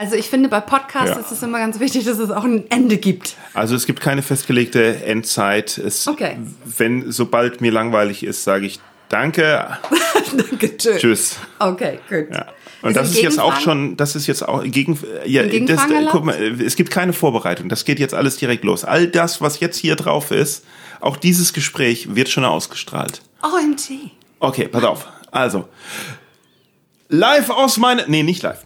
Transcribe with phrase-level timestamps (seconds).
[0.00, 1.16] Also ich finde, bei Podcasts Ja.
[1.20, 3.36] ist es immer ganz wichtig, dass es auch ein Ende gibt.
[3.52, 5.76] Also es gibt keine festgelegte Endzeit.
[5.76, 6.38] Es, Okay.
[6.64, 9.76] Wenn, sobald mir langweilig ist, sage ich Danke,
[10.36, 11.00] Danke, tschüss.
[11.00, 11.36] tschüss.
[11.58, 12.28] Okay, gut.
[12.34, 12.46] Ja.
[12.80, 16.24] Und Sind das ist jetzt auch schon, das ist jetzt auch gegen, ja, das, guck
[16.24, 17.68] mal, es gibt keine Vorbereitung.
[17.68, 18.84] Das geht jetzt alles direkt los.
[18.86, 20.64] All das, was jetzt hier drauf ist,
[21.00, 23.20] auch dieses Gespräch wird schon ausgestrahlt.
[23.42, 24.12] OMG.
[24.38, 25.06] Okay, pass auf.
[25.30, 25.68] Also,
[27.08, 28.62] live aus meiner, nee, nicht live.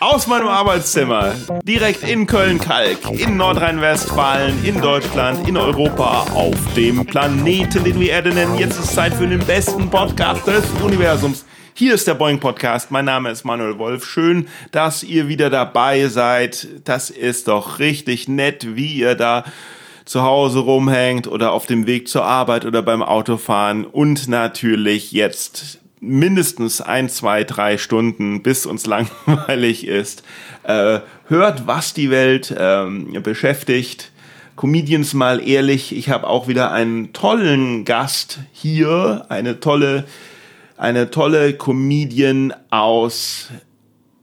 [0.00, 1.34] Aus meinem Arbeitszimmer,
[1.64, 8.32] direkt in Köln-Kalk, in Nordrhein-Westfalen, in Deutschland, in Europa, auf dem Planeten, den wir Erde
[8.32, 8.56] nennen.
[8.56, 11.44] Jetzt ist Zeit für den besten Podcast des Universums.
[11.74, 12.92] Hier ist der Boeing Podcast.
[12.92, 14.06] Mein Name ist Manuel Wolf.
[14.08, 16.68] Schön, dass ihr wieder dabei seid.
[16.84, 19.42] Das ist doch richtig nett, wie ihr da
[20.04, 25.80] zu Hause rumhängt oder auf dem Weg zur Arbeit oder beim Autofahren und natürlich jetzt
[26.00, 28.86] mindestens ein, zwei, drei Stunden, bis uns
[29.26, 30.22] langweilig ist,
[30.64, 34.12] äh, hört, was die Welt ähm, beschäftigt.
[34.56, 40.04] Comedians mal ehrlich, ich habe auch wieder einen tollen Gast hier, eine tolle,
[40.76, 43.50] eine tolle Comedian aus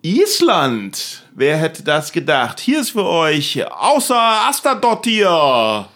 [0.01, 1.23] Island.
[1.33, 2.59] Wer hätte das gedacht?
[2.59, 5.87] Hier ist für euch außer Astadottir.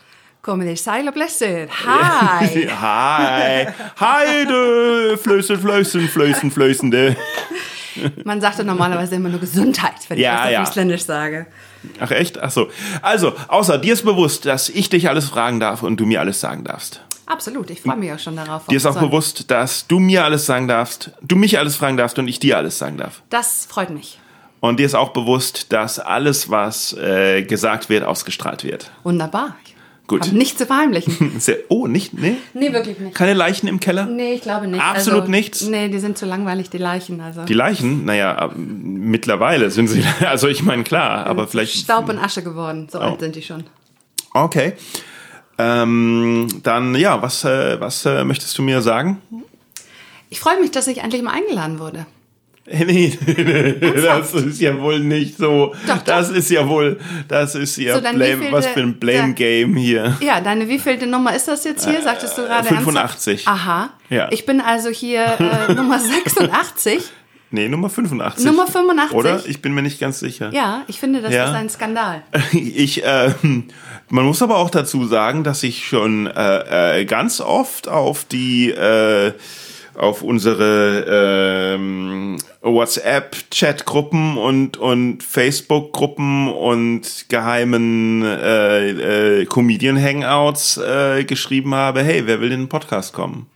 [0.49, 1.43] Kommen die Seile blessed.
[1.85, 2.67] Hi.
[2.81, 3.67] Hi.
[3.99, 5.15] Heide.
[5.21, 7.15] Flößen, Flößen, Flößen, Flößende.
[8.23, 10.61] Man sagt ja normalerweise immer nur Gesundheit, wenn Ja, ich das ja.
[10.63, 11.45] auf Isländisch sage.
[11.99, 12.39] Ach echt?
[12.39, 12.69] Ach so.
[13.03, 16.41] Also, außer dir ist bewusst, dass ich dich alles fragen darf und du mir alles
[16.41, 17.01] sagen darfst.
[17.27, 18.65] Absolut, ich freue mich auch schon darauf.
[18.65, 19.05] Dir ist auch sagen.
[19.05, 22.57] bewusst, dass du mir alles sagen darfst, du mich alles fragen darfst und ich dir
[22.57, 23.21] alles sagen darf.
[23.29, 24.19] Das freut mich.
[24.61, 28.89] Und dir ist auch bewusst, dass alles, was äh, gesagt wird, ausgestrahlt wird.
[29.03, 29.55] Wunderbar.
[30.09, 30.25] Gut.
[30.25, 31.35] Hab nichts zu verheimlichen.
[31.39, 32.13] Sehr, oh, nicht?
[32.15, 32.37] Nee?
[32.55, 33.15] nee, wirklich nicht.
[33.15, 34.07] Keine Leichen im Keller?
[34.07, 34.81] Nee, ich glaube nicht.
[34.81, 35.61] Absolut also, nichts?
[35.61, 37.21] Nee, die sind zu langweilig, die Leichen.
[37.21, 37.43] Also.
[37.43, 38.05] Die Leichen?
[38.05, 41.75] Naja, mittlerweile sind sie, also ich meine klar, aber vielleicht...
[41.75, 42.87] Staub und Asche geworden.
[42.91, 43.03] So Oh.
[43.03, 43.65] alt sind die schon.
[44.33, 44.73] Okay.
[45.59, 49.21] Ähm, dann, ja, was, äh, was äh, möchtest du mir sagen?
[50.31, 52.07] Ich freue mich, dass ich endlich mal eingeladen wurde.
[52.71, 53.17] Nee,
[53.81, 55.73] das ist ja wohl nicht so.
[55.87, 56.03] Doch, doch.
[56.03, 60.17] Das ist ja wohl, das ist ja So, Blame, was für ein Blame-Game hier.
[60.21, 62.01] Ja, deine wievielte Nummer ist das jetzt hier?
[62.01, 62.67] Sagtest du gerade?
[62.67, 63.47] 85.
[63.47, 63.47] ernsthaft?
[63.47, 63.89] Aha.
[64.09, 64.27] Ja.
[64.31, 67.01] Ich bin also hier äh, Nummer 86.
[67.51, 68.45] Nee, Nummer 85.
[68.45, 69.17] Nummer 85?
[69.17, 69.41] Oder?
[69.47, 70.51] Ich bin mir nicht ganz sicher.
[70.53, 71.45] Ja, ich finde, das Ja.
[71.45, 72.21] ist ein Skandal.
[72.53, 73.33] Ich, äh,
[74.09, 78.69] man muss aber auch dazu sagen, dass ich schon äh, äh, ganz oft auf die,
[78.69, 79.33] äh,
[79.95, 92.03] auf unsere ähm, WhatsApp-Chat-Gruppen und, und Facebook-Gruppen und geheimen äh, äh, Comedian-Hangouts äh, geschrieben habe,
[92.03, 93.47] hey, wer will in den Podcast kommen?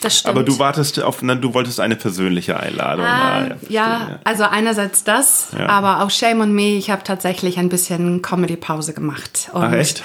[0.00, 0.34] Das stimmt.
[0.36, 3.04] Aber du wartest auf, na, du wolltest eine persönliche Einladung.
[3.04, 5.68] Ah, ja, verstehe, also einerseits das, Ja.
[5.68, 6.76] aber auch Shame on Me.
[6.76, 9.48] Ich habe tatsächlich ein bisschen Comedy-Pause gemacht.
[9.52, 10.02] Und Ach, echt?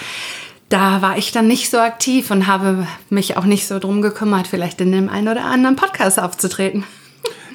[0.72, 4.48] Da war ich dann nicht so aktiv und habe mich auch nicht so drum gekümmert,
[4.48, 6.86] vielleicht in dem einen oder anderen Podcast aufzutreten.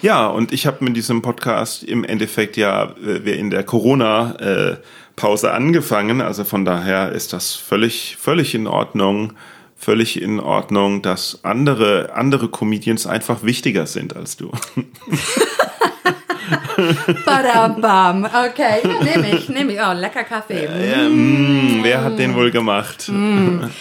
[0.03, 6.21] Ja, und ich habe mit diesem Podcast im Endeffekt ja äh, in der Corona-Pause angefangen.
[6.21, 9.33] Also von daher ist das völlig, völlig in Ordnung.
[9.79, 14.51] Völlig in Ordnung, dass andere, andere Comedians einfach wichtiger sind als du.
[17.25, 18.25] Badabam.
[18.25, 19.79] Okay, nehme ich, nehme ich.
[19.81, 20.65] Oh, lecker Kaffee.
[20.65, 23.11] Ja, mm, wer hat den wohl gemacht?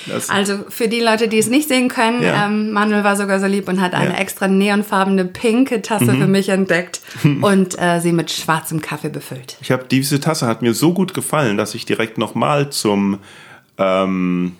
[0.07, 2.45] Das, Also für die Leute, die es nicht sehen können, Ja.
[2.45, 4.09] ähm, Manuel war sogar so lieb und hat eine Ja.
[4.11, 4.15] Mhm.
[4.17, 7.01] extra neonfarbene pinke Tasse für mich entdeckt
[7.41, 9.57] und äh, sie mit schwarzem Kaffee befüllt.
[9.61, 13.19] ich habe diese Tasse hat mir so gut gefallen, dass ich direkt nochmal zum
[13.77, 14.55] ähm,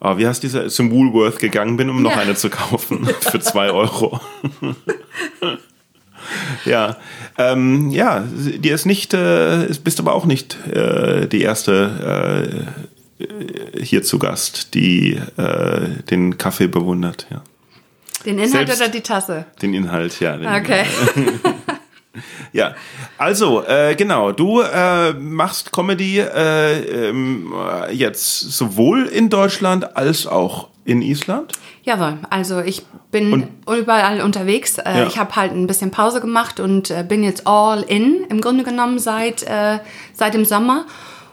[0.00, 2.18] oh, wie heißt dieser zum Woolworth gegangen bin, um noch Ja.
[2.18, 4.20] eine zu kaufen für zwei Euro.
[6.64, 6.96] Ja,
[7.38, 12.66] ähm, ja, dir ist nicht, äh, ist- bist aber auch nicht äh, die erste
[13.20, 17.26] äh, hier zu Gast, die äh, den Kaffee bewundert.
[17.30, 17.42] Ja,
[18.24, 19.44] Den Inhalt Selbst- oder die Tasse?
[19.62, 20.36] den Inhalt, ja.
[20.36, 20.84] Den, Okay.
[22.52, 22.74] Ja,
[23.18, 27.52] also äh, genau, du äh, machst Comedy äh, ähm,
[27.86, 31.52] äh, jetzt sowohl in Deutschland als auch in Island.
[31.84, 33.48] Jawohl, also ich bin Und-
[33.78, 34.78] überall unterwegs.
[34.78, 35.06] Äh, Ja.
[35.06, 38.64] Ich habe halt ein bisschen Pause gemacht und äh, bin jetzt all in, im Grunde
[38.64, 39.78] genommen seit, äh,
[40.12, 40.84] seit dem Sommer.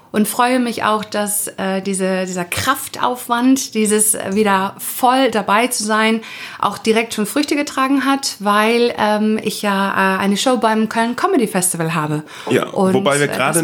[0.10, 5.84] Und freue mich auch, dass äh, diese, dieser Kraftaufwand, dieses äh, wieder voll dabei zu
[5.84, 6.22] sein,
[6.60, 11.16] auch direkt schon Früchte getragen hat, weil ähm, ich ja äh, eine Show beim Köln
[11.18, 12.24] Comedy Festival habe.
[12.50, 13.60] Ja, und, wobei wir äh, gerade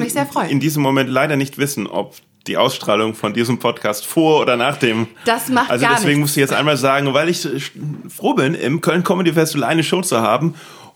[0.50, 2.16] in diesem Moment leider nicht wissen, ob
[2.48, 5.08] die Ausstrahlung von diesem Podcast vor oder nach dem.
[5.26, 6.22] Das macht Also gar deswegen nichts.
[6.22, 7.48] musste ich jetzt einmal sagen, weil ich
[8.10, 10.56] froh bin, im Köln Comedy Festival eine Show zu haben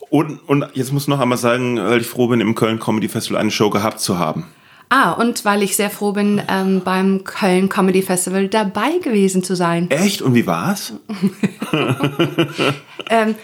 [0.09, 3.09] Und, und jetzt muss ich noch einmal sagen, weil ich froh bin, im Köln Comedy
[3.09, 4.45] Festival eine Show gehabt zu haben.
[4.89, 9.53] Ah, und weil ich sehr froh bin, ähm, beim Köln Comedy Festival dabei gewesen zu
[9.55, 9.89] sein.
[9.91, 10.21] Echt?
[10.21, 10.93] Und wie war's?
[13.09, 13.35] ähm,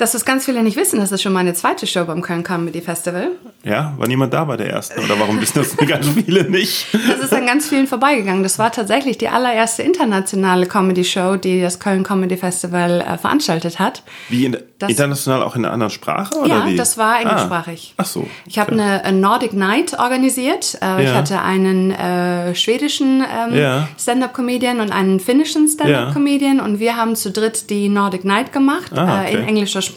[0.00, 2.80] dass das ganz viele nicht wissen, das ist schon meine zweite Show beim Köln Comedy
[2.80, 3.32] Festival.
[3.62, 4.98] Ja, war niemand da bei der ersten?
[4.98, 6.86] Oder warum wissen das ganz viele nicht?
[6.92, 8.42] Das ist an ganz vielen vorbeigegangen.
[8.42, 14.02] Das war tatsächlich die allererste internationale Comedy-Show, die das Köln Comedy Festival äh, veranstaltet hat.
[14.30, 16.34] Wie in, das, international auch in einer anderen Sprache?
[16.38, 16.76] Oder ja, wie?
[16.76, 17.94] das war englischsprachig.
[17.98, 18.20] Ah, ach so.
[18.20, 18.30] Okay.
[18.46, 20.78] Ich habe eine, eine, Nordic Night organisiert.
[20.80, 21.00] Äh, ja.
[21.00, 23.88] Ich hatte einen äh, schwedischen ähm, ja.
[23.98, 26.64] Stand-up-Comedian und einen finnischen Stand-up-Comedian ja.
[26.64, 29.36] und wir haben zu dritt die Nordic Night gemacht ah, okay.
[29.36, 29.89] in englischer Sprache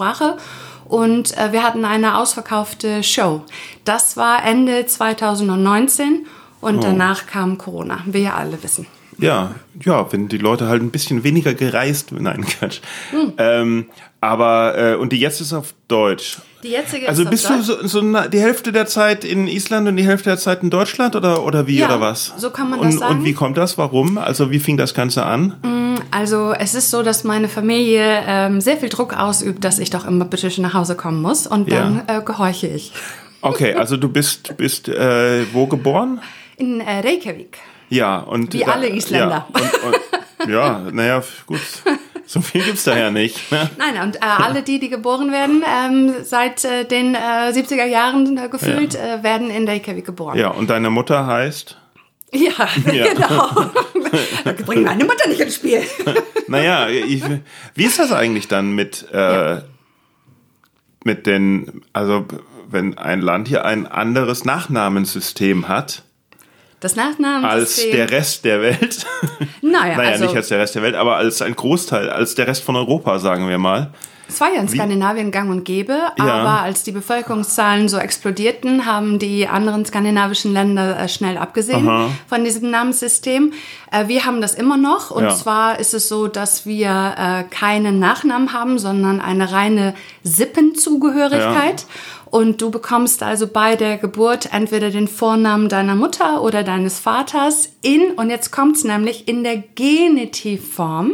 [0.85, 3.41] und äh, wir hatten eine ausverkaufte Show.
[3.85, 6.25] Das war Ende 2019
[6.61, 6.81] und oh.
[6.81, 8.87] danach kam Corona, wie wir alle wissen.
[9.17, 12.79] Ja, ja, wenn die Leute halt ein bisschen weniger gereist, nein, Quatsch.
[13.11, 13.33] Hm.
[13.37, 13.85] Ähm,
[14.21, 16.37] aber äh, und die jetzt ist auf Deutsch.
[16.63, 20.05] Die jetzige also bist du so, so die Hälfte der Zeit in Island und die
[20.05, 22.33] Hälfte der Zeit in Deutschland oder oder wie ja, oder was?
[22.37, 23.19] So kann man und, das sagen.
[23.19, 23.77] Und wie kommt das?
[23.77, 24.17] Warum?
[24.17, 25.57] Also wie fing das Ganze an?
[25.61, 29.89] Mm, also es ist so, dass meine Familie ähm, sehr viel Druck ausübt, dass ich
[29.89, 32.19] doch immer bitte schon nach Hause kommen muss und dann ja.
[32.19, 32.91] äh, gehorche ich.
[33.41, 36.21] Okay, also du bist bist äh, wo geboren?
[36.57, 37.57] In äh, Reykjavik.
[37.89, 39.47] Ja und wie da, alle Isländer.
[39.53, 39.95] Ja, und,
[40.39, 41.59] und, ja naja gut.
[42.25, 43.51] So viel gibt es da ja nicht.
[43.51, 43.69] Ne?
[43.77, 48.37] Nein, und äh, alle die, die geboren werden, ähm, seit äh, den äh, 70er Jahren
[48.37, 49.15] äh, gefühlt, ja.
[49.17, 50.37] Äh, werden in Reykjavik geboren.
[50.37, 51.77] Ja, und deine Mutter heißt?
[52.31, 53.13] Ja, ja.
[53.13, 53.49] genau.
[54.65, 55.81] Bring meine Mutter nicht ins Spiel.
[56.47, 57.23] naja, ich,
[57.75, 59.61] wie ist das eigentlich dann mit, äh, ja.
[61.03, 62.25] mit den, also
[62.69, 66.03] wenn ein Land hier ein anderes Nachnamenssystem hat?
[66.79, 67.91] Das Nachnamensystem.
[67.91, 69.05] Als der Rest der Welt.
[69.61, 72.47] Naja, naja also, nicht als der Rest der Welt, aber als ein Großteil, als der
[72.47, 73.93] Rest von Europa, sagen wir mal.
[74.33, 76.25] Es war ja in Skandinavien gang und gäbe, ja.
[76.25, 82.09] aber als die Bevölkerungszahlen so explodierten, haben die anderen skandinavischen Länder äh, schnell abgesehen Aha.
[82.27, 83.53] von diesem Namenssystem.
[83.91, 85.35] Äh, wir haben das immer noch und ja.
[85.35, 89.93] zwar ist es so, dass wir äh, keinen Nachnamen haben, sondern eine reine
[90.23, 91.81] Sippenzugehörigkeit.
[91.81, 91.87] Ja.
[92.25, 97.69] Und du bekommst also bei der Geburt entweder den Vornamen deiner Mutter oder deines Vaters
[97.83, 101.11] in, und jetzt kommt's nämlich, in der Genitivform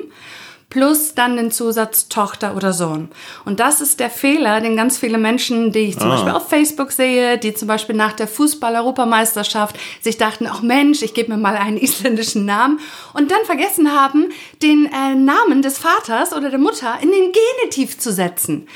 [0.70, 3.10] plus dann den Zusatz Tochter oder Sohn.
[3.46, 6.16] Und das ist der Fehler, den ganz viele Menschen, die ich zum ah.
[6.16, 11.14] Beispiel auf Facebook sehe, die zum Beispiel nach der Fußball-Europameisterschaft sich dachten, ach Mensch, ich
[11.14, 12.80] gebe mir mal einen isländischen Namen
[13.14, 14.32] und dann vergessen haben,
[14.62, 18.68] den äh, Namen des Vaters oder der Mutter in den Genitiv zu setzen.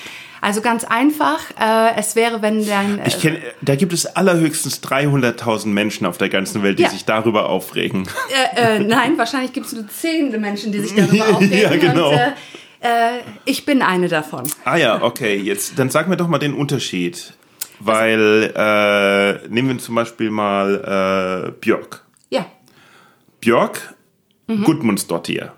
[0.44, 3.00] Also ganz einfach, äh, es wäre, wenn dann...
[3.00, 6.90] Äh, ich kenn, da gibt es allerhöchstens 300.000 Menschen auf der ganzen Welt, die ja.
[6.90, 8.10] sich darüber aufregen.
[8.54, 11.57] Äh, äh, nein, wahrscheinlich gibt es nur zehn Menschen, die sich darüber aufregen.
[11.57, 12.10] ja, genau.
[12.12, 12.31] Und, äh,
[12.81, 14.44] äh, ich bin eine davon.
[14.66, 15.38] Ah ja, okay.
[15.38, 17.36] Jetzt, dann sag mir doch mal den Unterschied.
[17.80, 22.04] Weil, äh, nehmen wir zum Beispiel mal äh, Björk.
[22.30, 22.48] Ja.
[23.40, 23.95] Björk
[24.48, 24.66] mhm.
[24.66, 25.54] Gudmundsdottir.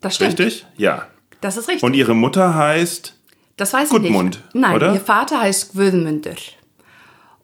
[0.00, 0.40] Das stimmt.
[0.40, 0.66] Richtig?
[0.76, 1.06] Ja.
[1.40, 1.84] Das ist richtig.
[1.84, 3.15] Und ihre Mutter heißt
[3.56, 4.54] das weiß Gudmund, ich nicht.
[4.54, 4.94] Nein, oder?
[4.94, 6.34] ihr Vater heißt Gwödmundur.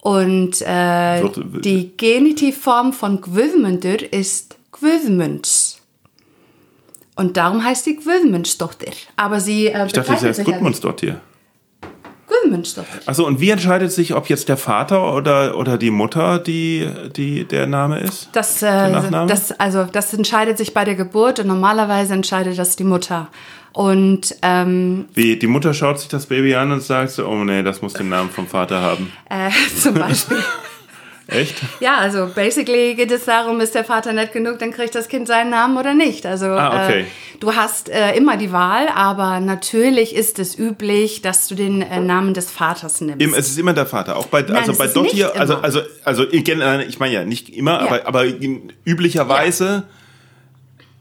[0.03, 1.23] Und äh,
[1.61, 5.81] die Genitivform von Gwödmundur ist Gwödmunds.
[7.15, 8.91] Und darum heißt sie Gwödmundsdotter.
[9.17, 11.21] Aber sie äh, Ich dachte, sie heißt Gudmundsdottir.
[12.53, 12.89] Gwödmundsdotter.
[13.07, 17.45] Achso, und wie entscheidet sich, ob jetzt der Vater oder, oder die Mutter die, die
[17.45, 18.29] der Name ist?
[18.33, 18.93] Das, äh,
[19.27, 23.29] das, also, das entscheidet sich bei der Geburt und normalerweise entscheidet das die Mutter.
[23.73, 27.63] Und ähm, wie die Mutter schaut sich das Baby an und sagt so, oh nee,
[27.63, 29.11] das muss den Namen vom Vater haben.
[29.31, 30.39] Äh, zum Beispiel.
[31.33, 31.57] Echt?
[31.81, 35.27] Ja, also basically geht es darum, ist der Vater nett genug, dann kriegt das Kind
[35.27, 36.27] seinen Namen oder nicht.
[36.27, 37.01] Also ah, okay.
[37.01, 37.05] äh,
[37.41, 42.01] du hast äh, immer die Wahl, aber natürlich ist es üblich, dass du den äh,
[42.01, 43.25] Namen des Vaters nimmst.
[43.37, 46.49] es ist immer der Vater, auch bei Nein, also bei Dottir, also also also ich,
[46.49, 47.87] ich meine ja nicht immer, ja.
[47.87, 48.25] aber aber
[48.85, 49.85] üblicherweise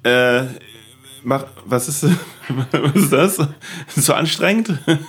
[0.06, 0.40] ja.
[0.40, 0.48] äh,
[1.24, 2.04] mach, was ist,
[2.72, 3.38] was ist das?
[3.96, 4.74] Ist so anstrengend?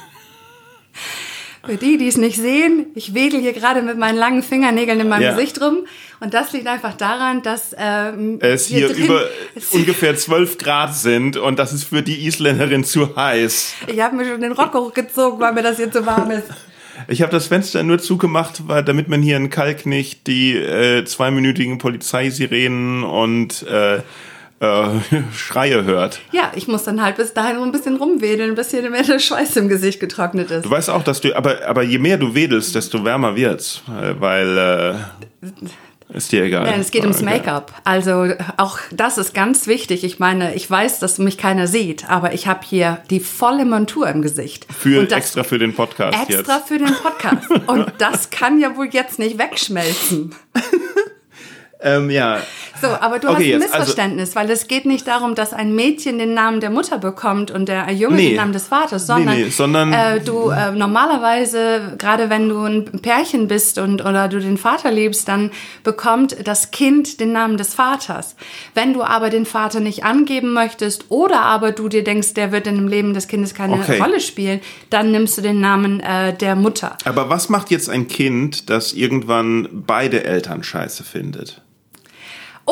[1.64, 5.08] Für die, die es nicht sehen, ich wedel hier gerade mit meinen langen Fingernägeln in
[5.08, 5.34] meinem ja.
[5.34, 5.86] Gesicht rum.
[6.18, 9.28] Und das liegt einfach daran, dass ähm, es hier, hier über
[9.72, 13.74] ungefähr 12 Grad sind und das ist für die Isländerin zu heiß.
[13.86, 16.48] Ich habe mir schon den Rock hochgezogen, weil mir das hier zu warm ist.
[17.08, 21.04] Ich habe das Fenster nur zugemacht, weil, damit man hier in Kalk nicht die äh,
[21.04, 24.00] zweiminütigen Polizeisirenen und äh,
[24.62, 25.00] äh,
[25.36, 26.20] Schreie hört.
[26.30, 29.68] Ja, ich muss dann halt bis dahin ein bisschen rumwedeln, bis hier der Schweiß im
[29.68, 30.64] Gesicht getrocknet ist.
[30.64, 33.82] Du weißt auch, dass du, aber, aber je mehr du wedelst, desto wärmer wird's,
[34.18, 34.58] weil,
[35.42, 35.46] äh,
[36.14, 36.64] Ist dir egal.
[36.64, 37.22] Nein, es geht ums.
[37.22, 37.72] Make-up.
[37.84, 40.04] Also auch das ist ganz wichtig.
[40.04, 44.08] Ich meine, ich weiß, dass mich keiner sieht, aber ich habe hier die volle Montur
[44.08, 44.66] im Gesicht.
[44.72, 46.68] Für, extra für den Podcast extra jetzt.
[46.68, 47.48] für den Podcast.
[47.66, 50.34] Und das kann ja wohl jetzt nicht wegschmelzen.
[51.84, 52.38] Ähm, ja.
[52.80, 55.52] So, aber du Okay, hast ein jetzt, also- Missverständnis, weil es geht nicht darum, dass
[55.52, 58.28] ein Mädchen den Namen der Mutter bekommt und der Junge Nee.
[58.30, 62.84] den Namen des Vaters, sondern, nee, sondern- äh, du äh, normalerweise, gerade wenn du ein
[63.02, 65.50] Pärchen bist und oder du den Vater liebst, dann
[65.84, 68.36] bekommt das Kind den Namen des Vaters.
[68.74, 72.66] Wenn du aber den Vater nicht angeben möchtest oder aber du dir denkst, der wird
[72.66, 73.98] in dem Leben des Kindes keine Okay.
[74.00, 74.60] Rolle spielen,
[74.90, 76.96] dann nimmst du den Namen äh, der Mutter.
[77.04, 81.62] Aber was macht jetzt ein Kind, das irgendwann beide Eltern scheiße findet?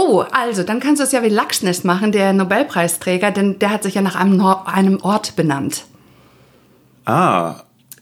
[0.02, 3.82] Oh, also, dann kannst du es ja wie Laxness machen, der Nobelpreisträger, denn der hat
[3.82, 5.84] sich ja nach einem, einem Ort benannt.
[7.04, 7.56] Ah,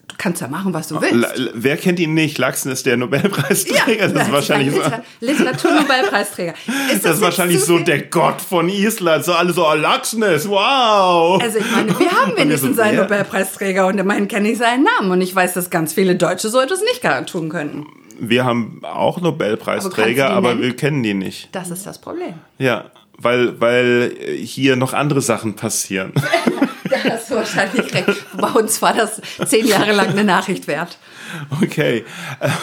[0.09, 1.15] Du kannst ja machen, was du willst.
[1.15, 2.39] La- wer kennt ihn nicht?
[2.39, 4.09] Laxen ist der Nobelpreisträger.
[4.09, 4.81] das ist wahrscheinlich so.
[4.81, 6.55] Liter Literaturnobelpreisträger.
[6.93, 9.25] Ist Das ist wahrscheinlich so der Gott von Island.
[9.25, 11.41] So alle so, oh, Laxness, wow.
[11.41, 13.03] Also ich meine, wir haben wenigstens so, einen wer?
[13.05, 16.59] Nobelpreisträger und immerhin kenne ich seinen Namen und ich weiß, dass ganz viele Deutsche so
[16.61, 17.87] etwas nicht gar tun könnten.
[18.19, 20.63] Wir haben auch Aber Nobelpreisträger, aber nennen?
[20.63, 21.49] wir kennen die nicht.
[21.53, 22.35] Das ist das Problem.
[22.59, 26.13] Ja, weil, weil hier noch andere Sachen passieren.
[26.91, 28.25] Da hast du wahrscheinlich recht.
[28.37, 30.97] Bei uns war das zehn Jahre lang eine Nachricht wert.
[31.63, 32.05] Okay.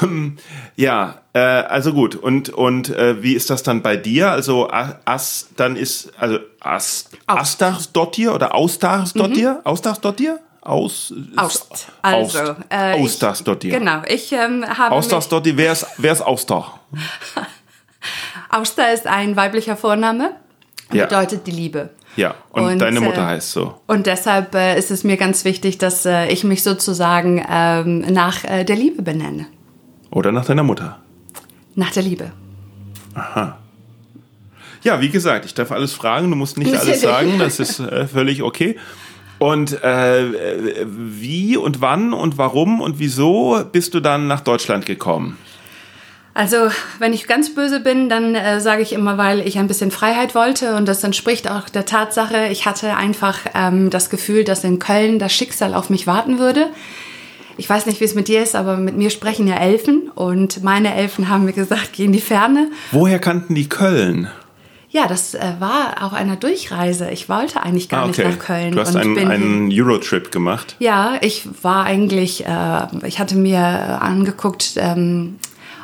[0.01, 0.37] Ähm,
[0.75, 2.15] ja, äh, also gut.
[2.15, 4.31] Und, und äh, wie ist das dann bei dir?
[4.31, 7.39] Also As, dann ist, also As, Aust.
[7.61, 9.61] Astarsdottir oder Austarsdottir?
[9.63, 10.39] Austarsdottir?
[10.65, 11.87] Aus, Aust.
[12.01, 12.55] Also, Aust.
[12.69, 13.77] äh, Austarsdottir.
[13.77, 16.79] Genau, ich ähm, habe mich, Austarsdottir, wer ist, wer ist Auster?
[18.49, 20.31] Auster ist ein weiblicher Vorname
[20.89, 21.05] und Ja.
[21.05, 21.91] bedeutet die Liebe.
[22.15, 23.75] Ja, und, Und, deine Mutter äh, heißt so.
[23.85, 28.43] Und deshalb äh, ist es mir ganz wichtig, dass äh, ich mich sozusagen ähm, nach
[28.43, 29.45] äh, der Liebe benenne.
[30.09, 30.99] Oder nach deiner Mutter.
[31.75, 32.31] Nach der Liebe.
[34.81, 38.07] Ja, wie gesagt, ich darf alles fragen, du musst nicht alles sagen, das ist äh,
[38.07, 38.77] völlig okay.
[39.37, 45.37] Und äh, wie und wann und warum und wieso bist du dann nach Deutschland gekommen?
[46.33, 46.67] Also,
[46.99, 50.35] wenn ich ganz böse bin, dann äh, sage ich immer, weil ich ein bisschen Freiheit
[50.35, 54.77] wollte und das entspricht auch der Tatsache, ich hatte einfach ähm, das Gefühl, dass in
[54.77, 56.67] Köln das Schicksal auf mich warten würde.
[57.55, 60.61] Ich weiß nicht, wie es mit dir ist, aber mit mir sprechen ja Elfen und
[60.61, 62.69] meine Elfen haben mir gesagt, geh in die Ferne.
[62.91, 64.27] Woher kannten die Köln?
[64.89, 67.09] Ja, das äh, war auch eine Durchreise.
[67.09, 68.67] Ich wollte eigentlich gar nicht nach Köln.
[68.73, 70.75] Ah, Du hast einen, einen Eurotrip gemacht.
[70.79, 75.35] Ja, ich war eigentlich, äh, ich hatte mir äh, angeguckt, ähm,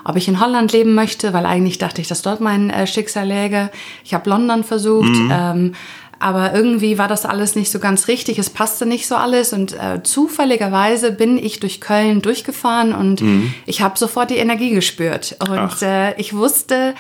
[0.06, 3.28] ob ich in Holland leben möchte, weil eigentlich dachte ich, dass dort mein äh, Schicksal
[3.28, 3.70] läge.
[4.04, 5.74] Ich habe London versucht, ähm,
[6.20, 8.38] aber irgendwie war das alles nicht so ganz richtig.
[8.40, 13.24] Es passte nicht so alles und äh, zufälligerweise bin ich durch Köln durchgefahren und
[13.66, 16.94] ich habe sofort die Energie gespürt und äh, ich wusste.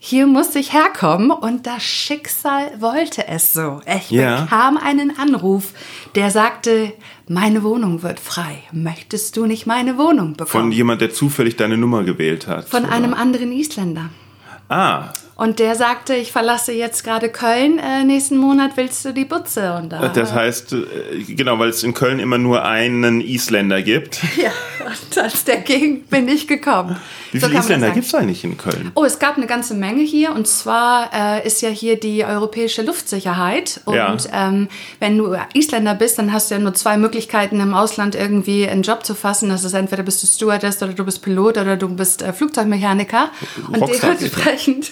[0.00, 3.80] Hier muss ich herkommen und das Schicksal wollte es so.
[3.84, 4.42] Ich Ja.
[4.42, 5.72] bekam einen Anruf,
[6.14, 6.92] der sagte,
[7.28, 8.62] meine Wohnung wird frei.
[8.70, 10.72] Möchtest du nicht meine Wohnung Von bekommen?
[10.72, 12.68] jemand, der zufällig deine Nummer gewählt hat.
[12.68, 12.92] Von oder?
[12.92, 14.10] einem anderen Isländer.
[14.68, 15.08] Ah,
[15.40, 19.72] Und der sagte, ich verlasse jetzt gerade Köln, äh, nächsten Monat willst du die Butze.
[19.74, 24.18] Und da, das heißt, äh, genau, weil es in Köln immer nur einen Isländer gibt.
[24.36, 24.50] ja,
[24.84, 26.96] und als der ging, bin ich gekommen.
[27.30, 28.90] Wie So viele man Isländer gibt es eigentlich in Köln?
[28.96, 32.82] Oh, es gab eine ganze Menge hier und zwar äh, ist ja hier die europäische
[32.82, 34.16] Luftsicherheit und Ja.
[34.32, 34.66] ähm,
[34.98, 38.82] wenn du Isländer bist, dann hast du ja nur zwei Möglichkeiten im Ausland irgendwie einen
[38.82, 39.50] Job zu fassen.
[39.50, 43.30] Das ist entweder bist du Stewardess oder du bist Pilot oder du bist äh, Flugzeugmechaniker
[43.70, 44.90] und dementsprechend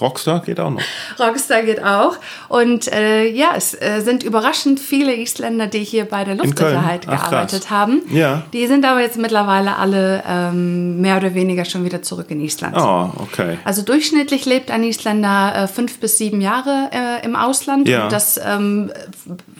[0.00, 0.82] Rockstar geht auch noch.
[1.18, 2.16] Rockstar geht auch
[2.48, 7.06] und äh, ja, es äh, sind überraschend viele Isländer, die hier bei der Luftsicherheit?
[7.06, 7.70] Ach, gearbeitet krass.
[7.70, 8.02] haben.
[8.10, 8.42] Ja.
[8.52, 12.76] Die sind aber jetzt mittlerweile alle ähm, mehr oder weniger schon wieder zurück in Island.
[12.76, 13.58] Oh, okay.
[13.64, 17.88] Also durchschnittlich lebt ein Isländer äh, fünf bis sieben Jahre äh, im Ausland.
[17.88, 18.04] Ja.
[18.04, 18.90] Und das ähm,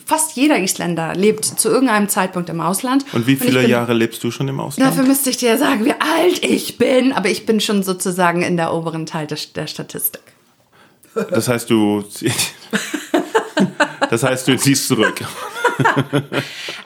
[0.07, 3.05] fast jeder Isländer lebt zu irgendeinem Zeitpunkt im Ausland.
[3.13, 4.91] Und wie viele bin, Jahre lebst du schon im Ausland?
[4.91, 7.13] Dafür müsste ich dir sagen, wie alt ich bin.
[7.13, 10.23] Aber ich bin schon sozusagen in der oberen Teil des, der Statistik.
[11.31, 12.05] Das heißt, du.
[14.11, 15.23] Das heißt, du ziehst zurück.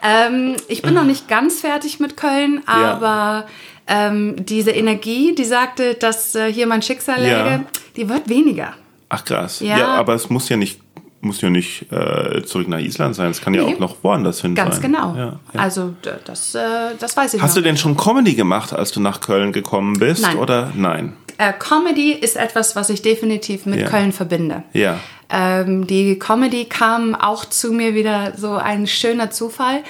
[0.02, 3.46] Ähm, ich bin noch nicht ganz fertig mit Köln, aber
[3.86, 7.44] ähm, diese Energie, die sagte, dass äh, hier mein Schicksal Ja.
[7.44, 7.64] läge,
[7.96, 8.74] die wird weniger.
[9.08, 9.60] Ach krass.
[9.60, 9.78] Ja.
[9.78, 10.80] Ja, aber es muss ja nicht,
[11.20, 13.30] muss ja nicht äh, zurück nach Island sein.
[13.30, 13.74] Es kann ja Nee.
[13.74, 14.92] auch noch woanders hin Ganz sein.
[14.92, 15.14] genau.
[15.16, 15.60] Ja, ja.
[15.60, 15.94] Also
[16.24, 16.60] das, äh,
[16.98, 17.64] das weiß ich Hast du noch.
[17.66, 20.22] denn schon Comedy gemacht, als du nach Köln gekommen bist?
[20.22, 20.36] Nein.
[20.36, 21.16] Oder nein?
[21.38, 23.88] Äh, Comedy ist etwas, was ich definitiv mit Ja.
[23.88, 24.62] Köln verbinde.
[24.72, 24.98] Ja.
[25.30, 29.82] Ähm, die Comedy kam auch zu mir wieder so ein schöner Zufall.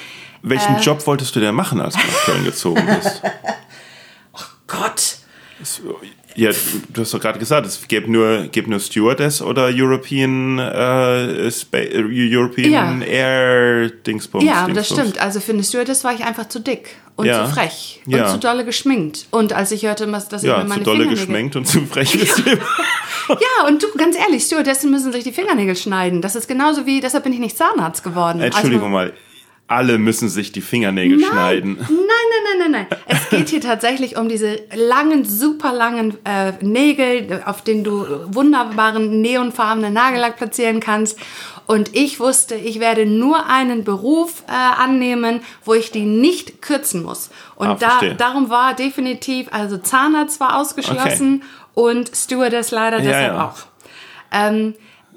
[0.43, 0.81] Welchen Äh.
[0.81, 3.23] Job wolltest du denn machen, als du nach Köln gezogen bist?
[4.67, 5.17] Gott,
[5.61, 5.81] Es-
[6.35, 6.51] Ja,
[6.93, 11.51] du hast doch gerade gesagt, es gäbe nur, gäbe nur Stewardess oder European, äh,
[11.93, 13.07] European Ja.
[13.07, 14.45] Air Dingsbums.
[14.45, 15.09] Ja, aber das Dingsbums.
[15.11, 15.21] stimmt.
[15.25, 17.47] Also für eine Stewardess war ich einfach zu dick und Ja.
[17.47, 18.29] zu frech und Ja.
[18.29, 19.27] zu dolle geschminkt.
[19.31, 21.27] Und als ich hörte, dass ich Ja, mir zu meine dolle Fingernägel...
[21.27, 22.43] geschminkt und zu frech bist du.
[23.29, 26.23] Ja, und du, ganz ehrlich, Stewardessen müssen sich die Fingernägel schneiden.
[26.23, 28.41] Das ist genauso wie, deshalb bin ich nicht Zahnarzt geworden.
[28.41, 29.13] Entschuldigung Also, mal,
[29.69, 31.77] alle müssen sich die Fingernägel schneiden.
[31.79, 32.99] Nein, nein, nein, nein, nein.
[33.07, 39.21] Es geht hier tatsächlich um diese langen, super langen äh, Nägel, auf denen du wunderbaren
[39.21, 41.19] neonfarbenen Nagellack platzieren kannst.
[41.67, 47.03] Und ich wusste, ich werde nur einen Beruf äh, annehmen, wo ich die nicht kürzen
[47.03, 47.29] muss.
[47.57, 51.43] Und Ah, da, darum war definitiv, also Zahnarzt war ausgeschlossen
[51.75, 53.49] und Stewardess leider deshalb ja.
[53.49, 53.59] auch.
[54.33, 54.75] Ähm,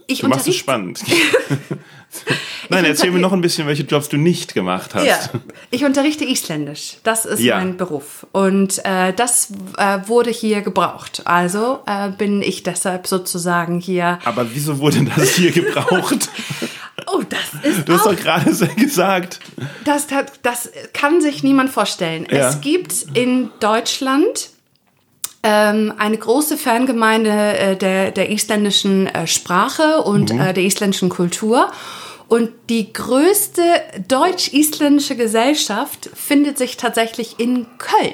[0.08, 1.02] ich Du machst es spannend.
[2.70, 5.06] Nein, erzähl mir noch ein bisschen, welche Jobs du nicht gemacht hast.
[5.06, 5.20] Ja,
[5.72, 6.98] ich unterrichte Isländisch.
[7.04, 7.58] Das ist Ja.
[7.58, 8.26] mein Beruf.
[8.32, 11.22] Und äh, das äh, wurde hier gebraucht.
[11.26, 14.20] Also äh, bin ich deshalb sozusagen hier.
[14.26, 16.30] Aber wieso wurde das hier gebraucht?
[17.08, 19.40] Oh, das ist Du hast auch, doch gerade so gesagt.
[19.86, 22.28] das, das, das kann sich niemand vorstellen.
[22.30, 22.50] Ja.
[22.50, 24.50] Es gibt in Deutschland
[25.44, 30.40] ähm, eine große Fangemeinde äh, der, der isländischen äh, Sprache und Mhm.
[30.40, 31.72] äh, der isländischen Kultur.
[32.28, 33.62] Und die größte
[34.08, 38.14] deutsch-isländische Gesellschaft findet sich tatsächlich in Köln.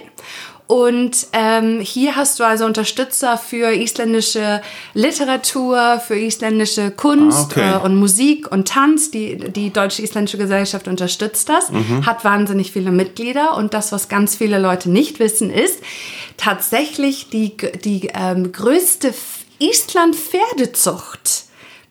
[0.66, 4.62] Und ähm, hier hast du also Unterstützer für isländische
[4.94, 7.74] Literatur, für isländische Kunst Ah, okay.
[7.76, 9.10] äh, und Musik und Tanz.
[9.12, 11.72] Die, die deutsche-isländische Gesellschaft unterstützt das,
[12.06, 13.56] hat wahnsinnig viele Mitglieder.
[13.56, 15.80] Und das, was ganz viele Leute nicht wissen, ist
[16.38, 19.14] tatsächlich die, die ähm, größte
[19.60, 21.44] Island-Pferdezucht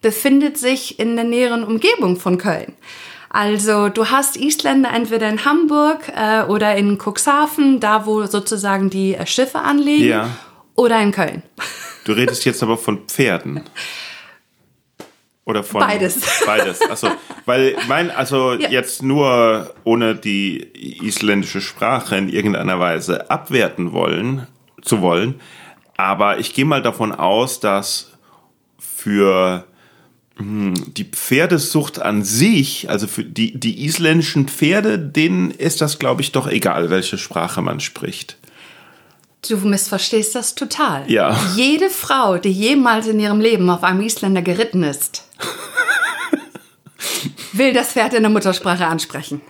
[0.02, 2.74] befindet sich in der näheren Umgebung von Köln.
[3.28, 9.14] Also du hast Isländer entweder in Hamburg äh, oder in Cuxhaven, da wo sozusagen die
[9.14, 10.30] äh, Schiffe anlegen, Ja.
[10.74, 11.42] oder in Köln.
[12.04, 13.62] Du redest jetzt aber von Pferden.
[15.46, 16.20] Oder von Beides.
[16.46, 16.80] Beides.
[16.82, 17.08] Also,
[17.46, 18.68] weil mein, also Ja.
[18.68, 20.58] jetzt nur ohne die
[21.06, 24.46] isländische Sprache in irgendeiner Weise abwerten wollen,
[24.82, 25.40] zu wollen,
[25.96, 28.12] aber ich gehe mal davon aus, dass
[28.78, 29.64] für
[30.36, 36.22] hm, die Pferdesucht an sich, also für die, die isländischen Pferde, denen ist das, glaube
[36.22, 38.36] ich, doch egal, welche Sprache man spricht.
[39.48, 41.10] Du missverstehst das total.
[41.10, 41.38] Ja.
[41.54, 45.24] Jede Frau, die jemals in ihrem Leben auf einem Isländer geritten ist,
[47.52, 49.40] will das Pferd in der Muttersprache ansprechen.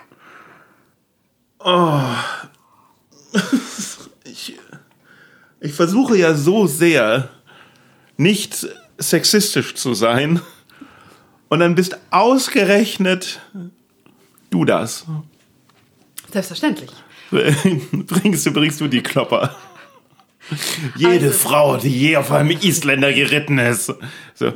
[5.58, 7.30] Ich versuche ja so sehr,
[8.16, 8.66] nicht
[8.98, 10.40] sexistisch zu sein.
[11.48, 13.40] Und dann bist ausgerechnet
[14.50, 15.04] du das.
[16.32, 16.90] Selbstverständlich.
[17.30, 19.56] Bringst du, bringst du die Klopper.
[20.96, 23.92] Jede Also- Frau, die je auf einem Isländer geritten ist.
[24.34, 24.52] So.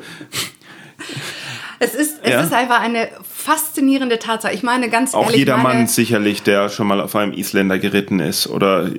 [1.78, 2.40] Es ist, es Ja.
[2.42, 4.52] ist einfach eine faszinierende Tatsache.
[4.52, 7.78] Ich meine, ganz Auch ehrlich, jeder meine, Mann sicherlich, der schon mal auf einem Isländer
[7.78, 8.46] geritten ist.
[8.46, 8.90] Oder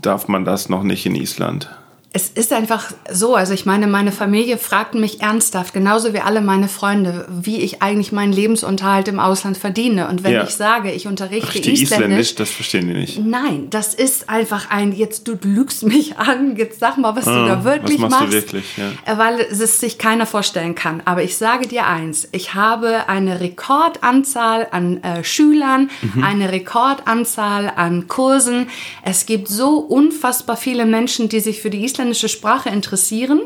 [0.00, 1.68] darf man das noch nicht in Island?
[2.14, 6.42] Es ist einfach so, also ich meine, meine Familie fragt mich ernsthaft, genauso wie alle
[6.42, 10.08] meine Freunde, wie ich eigentlich meinen Lebensunterhalt im Ausland verdiene.
[10.08, 10.44] Und wenn Ja.
[10.44, 13.18] ich sage, ich unterrichte Richtig Isländisch, Isländisch, das verstehen die nicht.
[13.24, 17.30] nein, das ist einfach ein, jetzt du lügst mich an, jetzt sag mal, was du
[17.30, 18.32] da wirklich Ah, was machst du machst.
[18.52, 18.64] wirklich,
[19.06, 19.18] ja.
[19.18, 21.00] Weil es sich keiner vorstellen kann.
[21.06, 26.24] Aber ich sage dir eins, ich habe eine Rekordanzahl an äh, Schülern, Mhm.
[26.24, 28.68] eine Rekordanzahl an Kursen.
[29.02, 33.40] Es gibt so unfassbar viele Menschen, die sich für die isländische Sprache interessieren.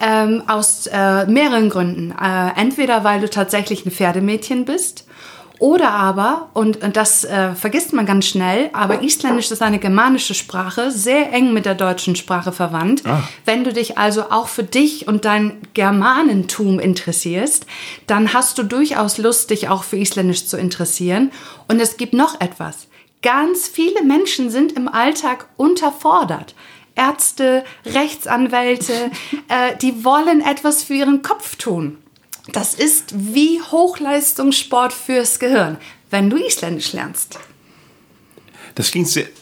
[0.00, 2.12] Ähm, aus äh, mehreren Gründen.
[2.12, 5.04] Äh, entweder weil du tatsächlich ein Pferdemädchen bist.
[5.58, 10.34] Oder aber, und und das äh, vergisst man ganz schnell, aber Isländisch ist eine germanische
[10.34, 13.02] Sprache, sehr eng mit der deutschen Sprache verwandt.
[13.44, 17.66] Wenn du dich also auch für dich und dein Germanentum interessierst,
[18.06, 21.32] dann hast du durchaus Lust, dich auch für Isländisch zu interessieren.
[21.66, 22.86] Und es gibt noch etwas.
[23.20, 26.54] Ganz viele Menschen sind im Alltag unterfordert.
[26.98, 28.92] Ärzte, Rechtsanwälte,
[29.48, 31.98] äh, die wollen etwas für ihren Kopf tun.
[32.52, 35.76] Das ist wie Hochleistungssport fürs Gehirn,
[36.10, 37.38] wenn du Isländisch lernst.
[38.74, 39.26] Das klingt sehr.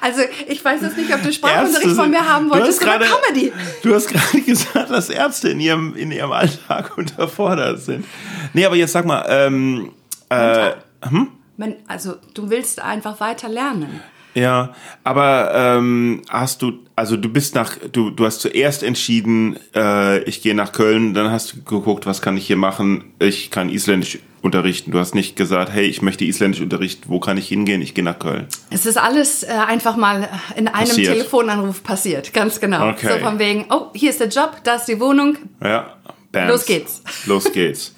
[0.00, 3.06] Also ich weiß jetzt nicht, ob du Sprachunterricht Ärzte von mir haben wolltest oder gerade-
[3.06, 3.52] Comedy.
[3.82, 8.06] Du hast gerade gesagt, dass Ärzte in ihrem, in ihrem Alltag unterfordert sind.
[8.54, 9.92] Nee, aber jetzt sag mal, ähm,
[10.28, 10.72] äh,
[11.56, 14.00] Wenn, also du willst einfach weiter lernen.
[14.34, 20.22] Ja, aber ähm, hast du, also du bist nach, du, du hast zuerst entschieden, äh,
[20.24, 23.12] ich gehe nach Köln, dann hast du geguckt, was kann ich hier machen?
[23.18, 24.92] Ich kann Isländisch unterrichten.
[24.92, 27.82] Du hast nicht gesagt, hey, ich möchte Isländisch unterrichten, wo kann ich hingehen?
[27.82, 28.46] Ich gehe nach Köln.
[28.70, 31.12] Es ist alles äh, einfach mal in einem Passiert.
[31.12, 32.90] Telefonanruf passiert, ganz genau.
[32.90, 33.14] Okay.
[33.14, 35.36] So von wegen, oh, hier ist der Job, da ist die Wohnung.
[35.62, 35.96] Ja,
[36.30, 36.50] Bams.
[36.50, 37.02] Los geht's.
[37.26, 37.94] Los geht's.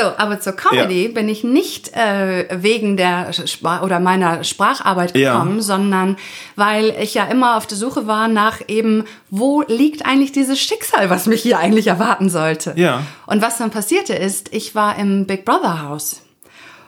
[0.00, 1.12] So, aber zur Comedy Ja.
[1.12, 5.32] bin ich nicht äh, wegen der Spra oder meiner Spracharbeit Ja.
[5.34, 6.16] gekommen, sondern
[6.56, 11.10] weil ich ja immer auf der Suche war nach eben, wo liegt eigentlich dieses Schicksal,
[11.10, 12.72] was mich hier eigentlich erwarten sollte.
[12.76, 13.02] Ja.
[13.26, 16.22] Und was dann passierte ist, ich war im Big Brother Haus.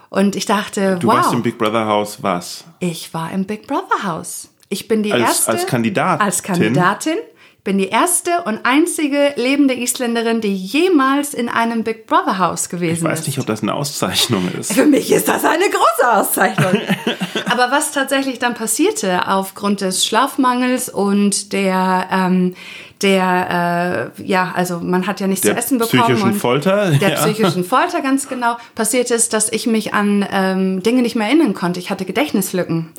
[0.09, 2.65] Und ich dachte, Du wow, warst im Big Brother Haus was?
[2.81, 4.49] ich war im Big Brother Haus.
[4.69, 6.25] Ich bin die Als- erste als Kandidatin?
[6.25, 7.17] Als Kandidatin.
[7.65, 12.95] Bin die erste und einzige lebende Isländerin, die jemals in einem Big Brother Haus gewesen
[12.95, 13.27] Ich weiß ist.
[13.29, 14.73] nicht, ob das eine Auszeichnung ist.
[14.73, 16.81] Für mich ist das eine große Auszeichnung.
[17.51, 22.55] Aber was tatsächlich dann passierte aufgrund des Schlafmangels und der, ähm,
[23.01, 26.03] der, äh, ja, also man hat ja nichts Der zu essen bekommen.
[26.03, 27.15] psychischen und Folter, Der ja.
[27.17, 28.57] psychischen Folter, ganz genau.
[28.75, 31.79] Passiert ist, dass ich mich an ähm, Dinge nicht mehr erinnern konnte.
[31.79, 32.91] Ich hatte Gedächtnislücken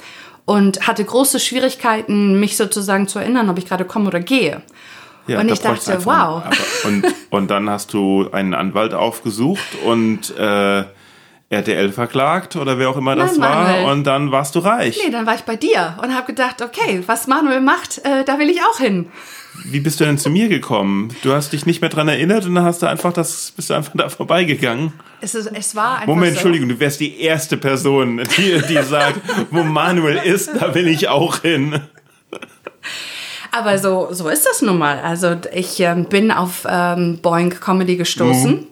[0.45, 4.61] und hatte große Schwierigkeiten, mich sozusagen zu erinnern, ob ich gerade komme oder gehe.
[5.27, 6.43] Ja, und da ich dachte, wow.
[6.43, 6.49] aber-
[6.85, 10.83] Und, und dann hast du einen Anwalt aufgesucht und äh,
[11.53, 13.63] RTL verklagt oder wer auch immer das Nein, war.
[13.63, 13.91] Manuel.
[13.91, 14.99] Und dann warst du reich.
[15.03, 18.39] Nee, dann war ich bei dir und habe gedacht, okay, was Manuel macht, äh, da
[18.39, 19.07] will ich auch hin.
[19.65, 21.15] Wie bist du denn zu mir gekommen?
[21.21, 23.75] Du hast dich nicht mehr dran erinnert und dann hast du einfach das, bist du
[23.75, 24.93] einfach da vorbeigegangen.
[25.21, 26.37] Es, ist, es war einfach Moment, so.
[26.39, 31.07] Entschuldigung, du wärst die erste Person, die, die sagt, wo Manuel ist, da will ich
[31.07, 31.79] auch hin.
[33.51, 34.99] Aber so, so ist das nun mal.
[34.99, 38.51] Also ich ähm, bin auf ähm, Boeing Comedy gestoßen.
[38.51, 38.67] Mhm.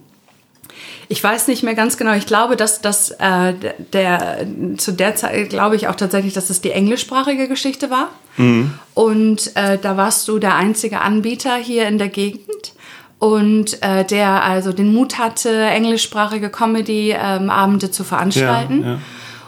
[1.12, 2.13] Ich weiß nicht mehr ganz genau.
[2.13, 3.54] Ich glaube, dass das äh,
[3.91, 4.47] der
[4.78, 8.12] zu der Zeit glaube ich auch tatsächlich, dass es die englischsprachige Geschichte war.
[8.38, 8.74] Mhm.
[8.93, 12.71] Und äh, da warst du der einzige Anbieter hier in der Gegend.
[13.19, 18.82] Und äh, der also den Mut hatte, englischsprachige Comedy-Abende zu veranstalten.
[18.82, 19.00] Ja, ja.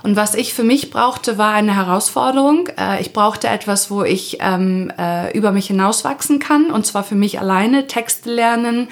[0.04, 2.68] Und was ich für mich brauchte, war eine Herausforderung.
[2.78, 6.72] Äh, ich brauchte etwas, wo ich ähm, äh, über mich hinauswachsen kann.
[6.72, 7.88] Und zwar für mich alleine.
[7.88, 8.90] Texte lernen,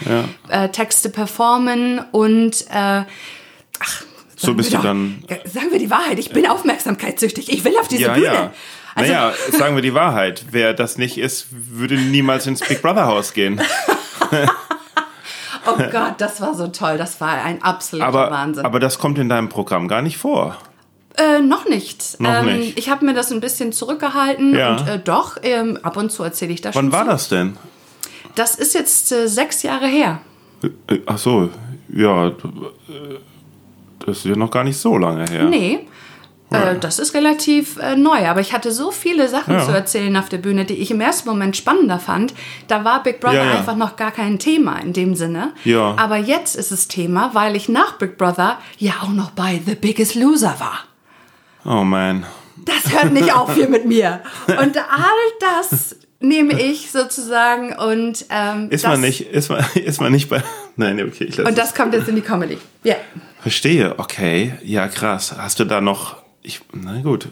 [0.49, 3.03] äh, Texte performen und äh,
[4.37, 5.23] So sagen bist wir du doch- dann.
[5.45, 6.17] Sagen wir die Wahrheit.
[6.17, 7.51] Ich bin aufmerksamkeitssüchtig.
[7.51, 8.25] Ich will auf diese Ja, Bühne.
[8.25, 8.51] ja.
[8.95, 10.45] Also, naja, sagen wir die Wahrheit.
[10.51, 13.61] Wer das nicht ist, würde niemals ins Big Brother Haus gehen.
[15.65, 16.97] oh Gott, das war so toll.
[16.97, 18.65] Das war ein absoluter Aber, Wahnsinn.
[18.65, 20.57] aber das kommt in deinem Programm gar nicht vor.
[21.17, 22.19] Äh, noch nicht.
[22.19, 22.77] Noch ähm, nicht.
[22.79, 24.71] Ich habe mir das ein bisschen zurückgehalten Ja.
[24.77, 26.91] und äh, doch, ähm, ab und zu erzähle ich das Wann schon.
[26.93, 27.09] war zu.
[27.11, 27.57] das denn?
[28.35, 30.21] Das ist jetzt äh, sechs Jahre her.
[30.87, 31.49] Äh, Ach so,
[31.93, 32.31] ja, äh,
[34.05, 35.43] das ist ja noch gar nicht so lange her.
[35.45, 35.79] Nee.
[36.49, 39.65] Äh, das ist relativ äh, neu, aber ich hatte so viele Sachen Ja.
[39.65, 42.33] zu erzählen auf der Bühne, die ich im ersten Moment spannender fand.
[42.67, 43.51] Da war Big Brother ja.
[43.51, 45.53] einfach noch gar kein Thema in dem Sinne.
[45.63, 45.93] Ja.
[45.97, 49.75] Aber jetzt ist es Thema, weil ich nach Big Brother ja auch noch bei The
[49.75, 50.79] Biggest Loser war.
[51.65, 52.25] Oh man.
[52.57, 54.21] Das hört nicht auf hier mit mir.
[54.47, 60.11] Und all das nehme ich sozusagen und ähm, Ist man nicht, ist man, ist man
[60.11, 60.43] nicht bei.
[60.75, 62.59] Nein, okay, ich Und das kommt jetzt in die Comedy.
[62.83, 62.95] Ja.
[63.41, 64.53] Verstehe, okay.
[64.63, 65.35] Ja, krass.
[65.35, 66.17] Hast du da noch.
[66.43, 67.27] Ich, na gut.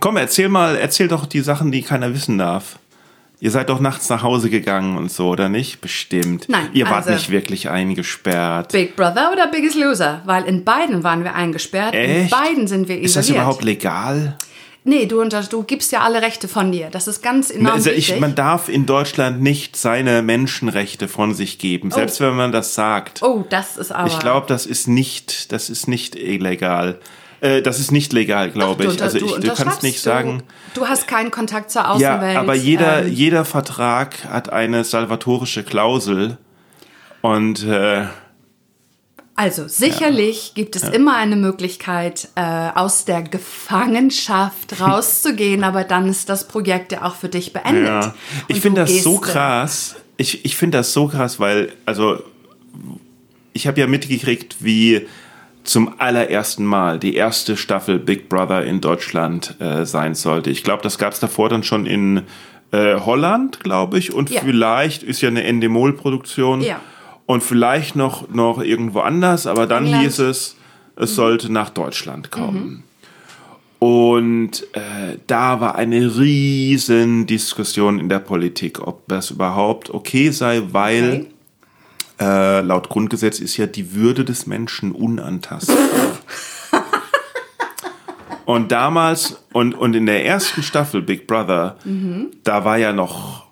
[0.00, 2.78] Komm, erzähl mal, erzähl doch die Sachen, die keiner wissen darf.
[3.44, 5.82] Ihr seid doch nachts nach Hause gegangen und so, oder nicht?
[5.82, 6.48] Bestimmt.
[6.48, 8.72] Nein, Ihr wart also- nicht wirklich eingesperrt.
[8.72, 10.22] Big Brother oder Biggest Loser?
[10.24, 11.94] Weil in beiden waren wir eingesperrt.
[11.94, 12.30] In Echt?
[12.30, 13.04] beiden sind wir isoliert.
[13.04, 14.38] Ist das überhaupt legal?
[14.84, 16.88] Nee, du, du gibst ja alle Rechte von dir.
[16.90, 18.12] Das ist ganz enorm Also wichtig.
[18.14, 22.74] ich, man darf in Deutschland nicht seine Menschenrechte von sich geben, selbst wenn man das
[22.74, 23.22] sagt.
[23.22, 24.08] oh, das ist aber...
[24.08, 26.98] Ich glaube, das ist nicht, das ist nicht illegal.
[27.44, 29.02] Äh, das ist nicht legal, glaube du, ich.
[29.02, 30.42] Also du ich, du unterschreibst, kannst nicht sagen.
[30.72, 32.38] Du, du hast keinen Kontakt zur Ja, Außenwelt.
[32.38, 36.38] aber jeder, ähm, jeder Vertrag hat eine salvatorische Klausel.
[37.20, 38.06] Und äh,
[39.36, 42.40] Also sicherlich gibt es immer eine Möglichkeit, äh,
[42.74, 47.86] aus der Gefangenschaft rauszugehen, aber dann ist das Projekt ja auch für dich beendet.
[47.88, 48.14] ja,
[48.48, 49.96] ich du finde das so krass.
[50.16, 52.22] Ich, ich finde das so krass, weil, also,
[53.52, 55.06] ich habe ja mitgekriegt, wie
[55.64, 60.50] zum allerersten Mal die erste Staffel Big Brother in Deutschland äh, sein sollte.
[60.50, 62.22] Ich glaube, das gab es davor dann schon in
[62.70, 64.40] äh, Holland, glaube ich, und Ja.
[64.44, 66.80] vielleicht ist ja eine Endemol-Produktion Ja.
[67.26, 70.04] und vielleicht noch, noch irgendwo anders, aber dann England.
[70.04, 70.56] hieß es,
[70.96, 72.84] es sollte nach Deutschland kommen.
[73.78, 80.62] Und äh, da war eine riesen Diskussion in der Politik, ob das überhaupt okay sei,
[80.72, 81.26] weil Okay.
[82.20, 85.78] Äh, laut Grundgesetz ist ja die Würde des Menschen unantastbar.
[88.44, 92.30] Und damals, und, und in der ersten Staffel Big Brother, mhm.
[92.42, 93.46] da war ja noch,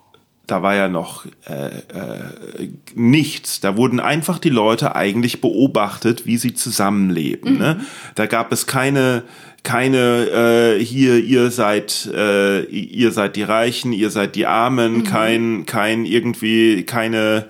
[0.45, 3.59] da war ja noch äh, äh, nichts.
[3.59, 7.57] Da wurden einfach die Leute eigentlich beobachtet, wie sie zusammenleben.
[7.57, 7.73] Ne?
[7.73, 7.79] Mhm.
[7.79, 7.85] Ne?
[8.13, 9.23] Da gab es keine,
[9.63, 15.03] keine äh, hier ihr seid äh, ihr seid die Reichen, ihr seid die Armen, mhm.
[15.05, 17.45] kein kein irgendwie keine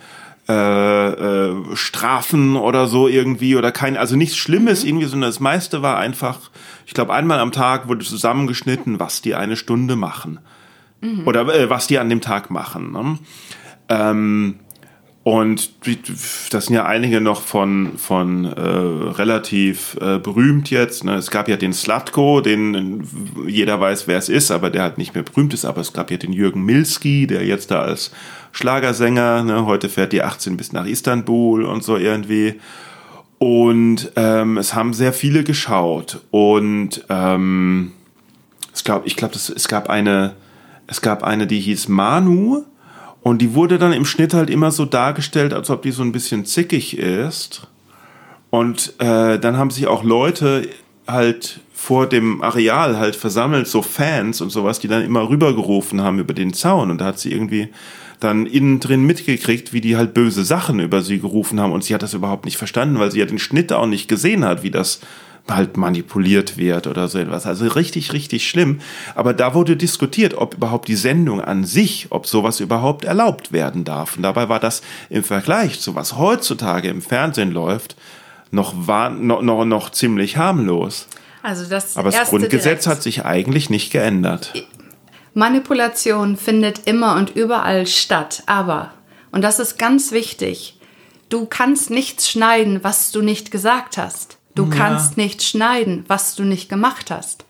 [0.50, 4.90] äh, äh, Strafen oder so irgendwie oder kein also nichts Schlimmes mhm.
[4.90, 6.52] irgendwie, sondern das meiste war einfach,
[6.86, 10.40] ich glaube einmal am Tag wurde zusammengeschnitten, was die eine Stunde machen
[11.02, 11.26] mhm.
[11.26, 12.92] oder äh, was die an dem Tag machen.
[12.92, 13.20] Ne?
[13.90, 14.56] Ähm,
[15.24, 15.72] und
[16.52, 21.06] das sind ja einige noch von, von äh, relativ äh, berühmt jetzt.
[21.06, 21.16] Ne?
[21.16, 23.08] Es gab ja den Slatko, den
[23.48, 25.64] jeder weiß, wer es ist, aber der halt nicht mehr berühmt ist.
[25.64, 28.12] Aber es gab ja den Jürgen Milski, der jetzt da als
[28.54, 29.66] Schlagersänger, ne?
[29.66, 32.62] heute fährt die 18 bis nach Istanbul und so irgendwie.
[33.40, 36.22] Und ähm, es haben sehr viele geschaut.
[36.32, 37.92] Und ähm,
[38.74, 40.36] ich glaube, ich glaub, es gab eine,
[40.88, 42.64] es gab eine, die hieß Manu
[43.22, 46.12] und die wurde dann im Schnitt halt immer so dargestellt, als ob die so ein
[46.12, 47.68] bisschen zickig ist.
[48.52, 50.70] Und äh, dann haben sich auch Leute
[51.08, 56.20] halt vor dem Areal halt versammelt, so Fans und sowas, die dann immer rübergerufen haben
[56.20, 56.92] über den Zaun.
[56.92, 57.70] Und da hat sie irgendwie
[58.24, 61.72] dann innen drin mitgekriegt, wie die halt böse Sachen über sie gerufen haben.
[61.72, 64.46] Und sie hat das überhaupt nicht verstanden, weil sie ja den Schnitt auch nicht gesehen
[64.46, 65.00] hat, wie das
[65.50, 67.46] halt manipuliert wird oder so etwas.
[67.46, 68.80] Also richtig, richtig schlimm.
[69.14, 73.84] Aber da wurde diskutiert, ob überhaupt die Sendung an sich, ob sowas überhaupt erlaubt werden
[73.84, 74.16] darf.
[74.16, 77.98] Und dabei war das im Vergleich zu was heutzutage im Fernsehen läuft,
[78.52, 81.08] noch, war, noch, noch, noch ziemlich harmlos.
[81.42, 84.54] Also das Aber das Grundgesetz hat sich eigentlich nicht geändert.
[85.34, 88.44] Manipulation findet immer und überall statt.
[88.46, 88.94] Aber,
[89.32, 90.80] und das ist ganz wichtig,
[91.30, 94.38] du kannst nichts schneiden, was du nicht gesagt hast.
[94.56, 94.76] Du ja.
[94.76, 97.46] kannst nicht schneiden, was du nicht gemacht hast.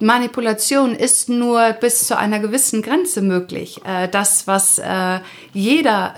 [0.00, 3.80] Manipulation ist nur bis zu einer gewissen Grenze möglich.
[3.84, 5.20] Äh, das, was äh,
[5.52, 6.14] jeder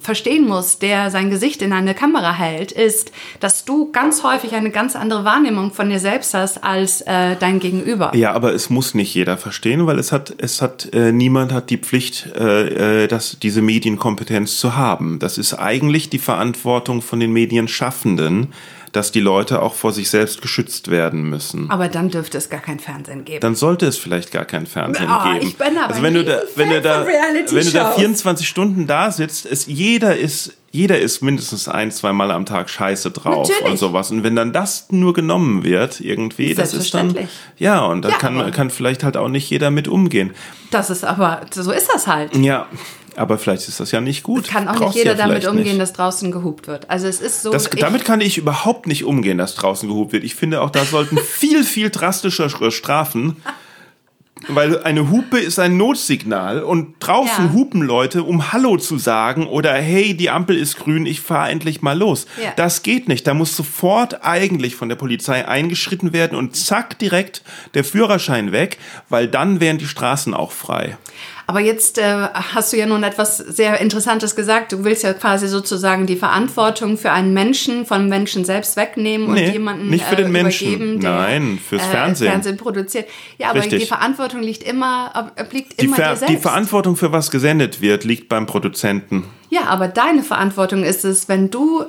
[0.00, 4.70] verstehen muss, der sein Gesicht in eine Kamera hält, ist, dass du ganz häufig eine
[4.70, 8.14] ganz andere Wahrnehmung von dir selbst hast als äh, dein Gegenüber.
[8.14, 11.78] Ja, aber es muss nicht jeder verstehen, weil es hat, es hat, niemand hat die
[11.78, 15.18] Pflicht, äh, äh, das, diese Medienkompetenz zu haben.
[15.18, 18.52] Das ist eigentlich die Verantwortung von den Medienschaffenden
[18.92, 21.70] dass die Leute auch vor sich selbst geschützt werden müssen.
[21.70, 23.40] Aber dann dürfte es gar kein Fernsehen geben.
[23.40, 25.46] Dann sollte es vielleicht gar kein Fernsehen oh, geben.
[25.46, 28.86] Ich bin aber also wenn du da, wenn du da, wenn du da 24 Stunden
[28.86, 33.46] da sitzt, ist jeder ist jeder ist mindestens ein, zwei Mal am Tag scheiße drauf
[33.48, 33.72] Natürlich.
[33.72, 34.10] und sowas.
[34.10, 37.14] Und wenn dann das nur genommen wird, irgendwie, das ist dann.
[37.58, 40.30] Ja, und da ja, kann, kann vielleicht halt auch nicht jeder mit umgehen.
[40.70, 42.34] Das ist aber, so ist das halt.
[42.34, 42.68] Ja.
[43.16, 44.44] Aber vielleicht ist das ja nicht gut.
[44.44, 45.80] Es kann auch Brauchst nicht jeder ja damit umgehen, nicht.
[45.80, 46.88] dass draußen gehupt wird.
[46.90, 47.50] Also es ist so.
[47.50, 50.24] Das, damit kann ich überhaupt nicht umgehen, dass draußen gehupt wird.
[50.24, 53.36] Ich finde auch, da sollten viel, viel drastischere Strafen.
[54.48, 57.52] Weil eine Hupe ist ein Notsignal und draußen ja.
[57.52, 61.80] hupen Leute, um Hallo zu sagen oder hey, die Ampel ist grün, ich fahre endlich
[61.80, 62.26] mal los.
[62.42, 62.52] Ja.
[62.56, 63.24] Das geht nicht.
[63.26, 67.42] Da muss sofort eigentlich von der Polizei eingeschritten werden und zack direkt
[67.74, 70.96] der Führerschein weg, weil dann wären die Straßen auch frei.
[71.52, 74.72] Aber jetzt äh, hast du ja nun etwas sehr Interessantes gesagt.
[74.72, 79.48] Du willst ja quasi sozusagen die Verantwortung für einen Menschen vom Menschen selbst wegnehmen nee,
[79.48, 81.00] und jemanden nicht für den äh, Menschen.
[81.00, 82.28] Der, Nein, fürs Fernsehen.
[82.28, 83.06] Äh, Fernsehen produziert.
[83.36, 83.80] Ja, aber Richtig.
[83.80, 86.28] die Verantwortung liegt immer, obliegt immer die dir selbst.
[86.30, 89.24] Die Verantwortung für was gesendet wird, liegt beim Produzenten.
[89.52, 91.84] Ja, aber deine Verantwortung ist es, wenn du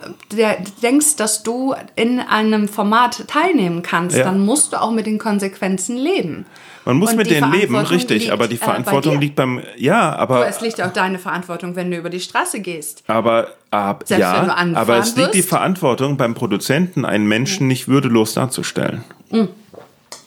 [0.81, 4.25] denkst, dass du in einem Format teilnehmen kannst, ja.
[4.25, 6.45] dann musst du auch mit den Konsequenzen leben.
[6.83, 10.13] Man muss und mit denen leben, richtig, liegt, aber die Verantwortung äh, liegt beim, ja,
[10.13, 10.39] aber.
[10.39, 13.05] Aber es liegt auch deine Verantwortung, wenn du über die Straße gehst.
[13.07, 15.33] Aber, ab, Selbst ja, aber es liegt wirst.
[15.35, 19.05] die Verantwortung beim Produzenten, einen Menschen nicht würdelos darzustellen.
[19.29, 19.47] Hm.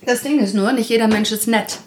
[0.06, 1.80] Das Ding ist nur, nicht jeder Mensch ist nett.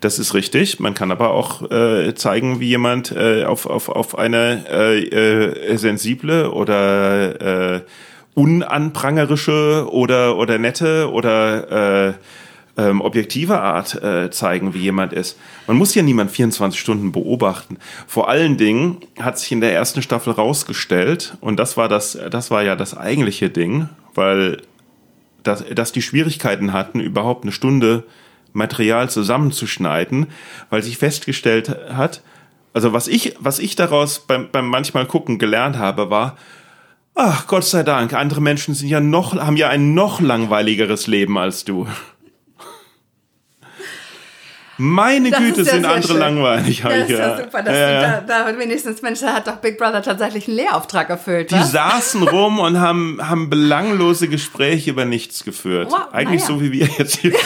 [0.00, 0.80] Das ist richtig.
[0.80, 5.76] Man kann aber auch äh, zeigen, wie jemand äh, auf, auf, auf eine äh, äh,
[5.76, 7.80] sensible oder äh,
[8.34, 12.14] unanprangerische oder, oder nette oder äh,
[12.78, 15.38] ähm, objektive Art äh, zeigen, wie jemand ist.
[15.66, 17.76] Man muss ja niemand 24 Stunden beobachten.
[18.06, 22.50] Vor allen Dingen hat sich in der ersten Staffel rausgestellt, und das war das, das
[22.50, 24.62] war ja das eigentliche Ding, weil
[25.42, 28.04] dass, dass die Schwierigkeiten hatten, überhaupt eine Stunde
[28.52, 30.26] Material zusammenzuschneiden,
[30.70, 32.22] weil sich festgestellt hat,
[32.72, 36.36] also was ich, was ich daraus beim, beim manchmal gucken gelernt habe, war,
[37.14, 41.36] ach Gott sei Dank, andere Menschen sind ja noch, haben ja ein noch langweiligeres Leben
[41.38, 41.86] als du.
[44.82, 46.20] Meine Das Güte, ja sind andere schön.
[46.20, 46.80] langweilig.
[46.82, 47.36] Das ich ist ja ja.
[47.36, 48.20] super, dass Ja, ja.
[48.22, 51.72] da, da wenigstens, Mensch, da hat doch Big Brother tatsächlich einen Lehrauftrag erfüllt, Die was?
[51.72, 55.88] saßen rum und haben, haben belanglose Gespräche über nichts geführt.
[55.90, 56.54] Wow, Eigentlich naja.
[56.54, 57.34] so wie wir jetzt hier.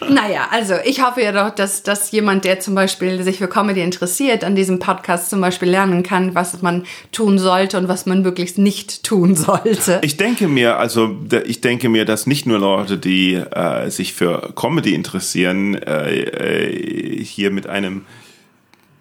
[0.00, 3.80] Naja, also ich hoffe ja doch, dass, dass jemand, der zum Beispiel sich für Comedy
[3.80, 8.24] interessiert, an diesem Podcast zum Beispiel lernen kann, was man tun sollte und was man
[8.24, 10.00] wirklich nicht tun sollte.
[10.02, 14.52] Ich denke mir, also ich denke mir, dass nicht nur Leute, die äh, sich für
[14.54, 18.04] Comedy interessieren, äh, äh, hier mit einem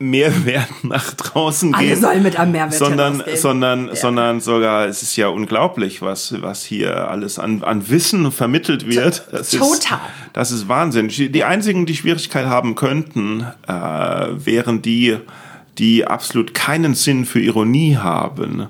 [0.10, 2.02] Mehrwert nach draußen Alle gehen.
[2.02, 3.96] sollen mit einem Mehrwert sondern, sondern, Ja.
[3.96, 9.28] sondern sogar, es ist ja unglaublich, was, was hier alles an, an Wissen vermittelt wird.
[9.32, 9.72] Das Total.
[9.74, 9.90] Ist,
[10.34, 11.08] das ist Wahnsinn.
[11.10, 15.18] Die einzigen, die Schwierigkeit haben könnten, äh, wären die,
[15.78, 18.68] die absolut keinen Sinn für Ironie haben.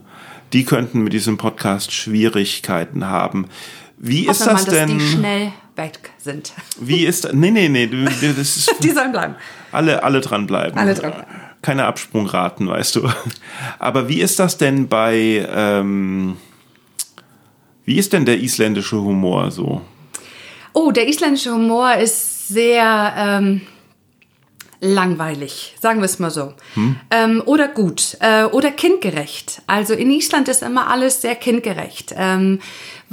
[0.53, 3.47] Die könnten mit diesem Podcast Schwierigkeiten haben.
[3.97, 4.97] Wie ist Hoffe das dass denn?
[4.97, 6.53] die schnell weg sind.
[6.79, 9.35] Wie ist nee nee nee du- das ist Die sollen bleiben.
[9.71, 10.77] alle alle dranbleiben.
[10.77, 11.25] Alle dranbleiben.
[11.61, 13.09] Keine Absprungraten, weißt du.
[13.79, 16.37] Aber wie ist das denn bei ähm,
[17.85, 19.81] wie ist denn der isländische Humor so?
[20.73, 23.61] Oh, der isländische Humor ist sehr ähm,
[24.81, 26.53] langweilig, sagen wir es mal so.
[27.09, 29.61] Ähm, oder gut äh, oder kindgerecht.
[29.67, 32.59] Also in Island ist immer alles sehr kindgerecht, ähm,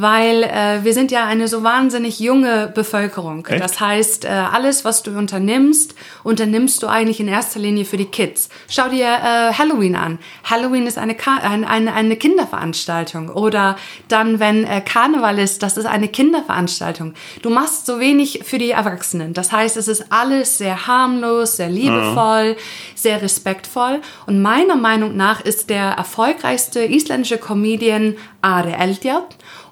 [0.01, 3.47] weil äh, wir sind ja eine so wahnsinnig junge Bevölkerung.
[3.47, 3.63] Echt?
[3.63, 8.07] Das heißt, äh, alles, was du unternimmst, unternimmst du eigentlich in erster Linie für die
[8.07, 8.49] Kids.
[8.69, 10.19] Schau dir äh, Halloween an.
[10.45, 13.29] Halloween ist eine, Ka ein, eine, eine Kinderveranstaltung.
[13.29, 13.77] Oder
[14.09, 17.15] dann, wenn äh, Karneval ist, das ist eine Kinderveranstaltung.
[17.43, 19.35] Du machst so wenig für die Erwachsenen.
[19.35, 22.57] Das heißt, es ist alles sehr harmlos, sehr liebevoll,
[22.95, 24.01] sehr respektvoll.
[24.27, 29.25] Und meiner Meinung nach ist der erfolgreichste isländische Comedian Are Eldjárn.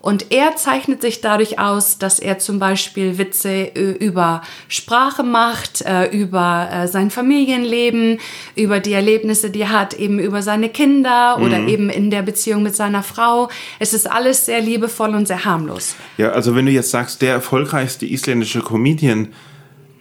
[0.09, 5.83] Und er zeichnet sich dadurch aus, dass er zum Beispiel Witze äh, über Sprache macht,
[5.83, 8.19] äh, über äh, sein Familienleben,
[8.57, 12.63] über die Erlebnisse, die er hat, eben über seine Kinder oder eben in der Beziehung
[12.63, 13.51] mit seiner Frau.
[13.81, 15.95] Es ist alles sehr liebevoll und sehr harmlos.
[16.17, 19.29] Ja, also wenn du jetzt sagst, der erfolgreichste isländische Comedian,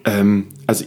[0.05, 0.85] ähm, also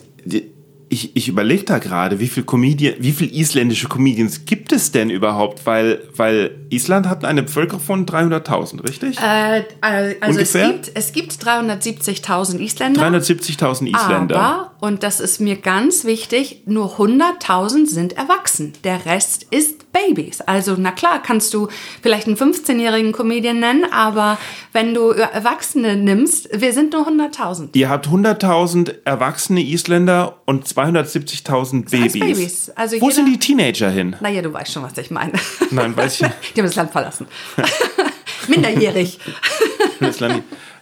[0.89, 5.11] ich, ich überlege da gerade, wie viel Comedian, wie viel isländische Comedians gibt es denn
[5.11, 5.67] überhaupt?
[5.67, 9.19] Weil, weil Island hat eine Bevölkerung von 300.000, richtig?
[9.19, 10.69] Äh, also es Ungefähr?
[10.73, 13.03] gibt, es gibt 370.000 Isländer.
[13.03, 14.41] 370.000 Isländer.
[14.41, 18.73] Aber, und das ist mir ganz wichtig, nur 100.000 sind erwachsen.
[18.85, 20.41] Der Rest ist Babys.
[20.43, 21.69] Also, na klar, kannst du
[22.03, 24.39] vielleicht einen 15-jährigen Comedian nennen, aber
[24.73, 27.71] wenn du Erwachsene nimmst, wir sind nur 100.000.
[27.73, 32.13] Ihr habt 100.000 erwachsene Isländer und 270.000 Babys.
[32.13, 32.71] Babys.
[32.77, 34.15] Also Wo sind die Teenager hin?
[34.21, 35.33] Naja, du weißt schon, was ich meine.
[35.71, 36.35] Nein, weiß ich nicht.
[36.61, 37.27] Die haben das Land verlassen.
[38.49, 39.19] Minderjährig.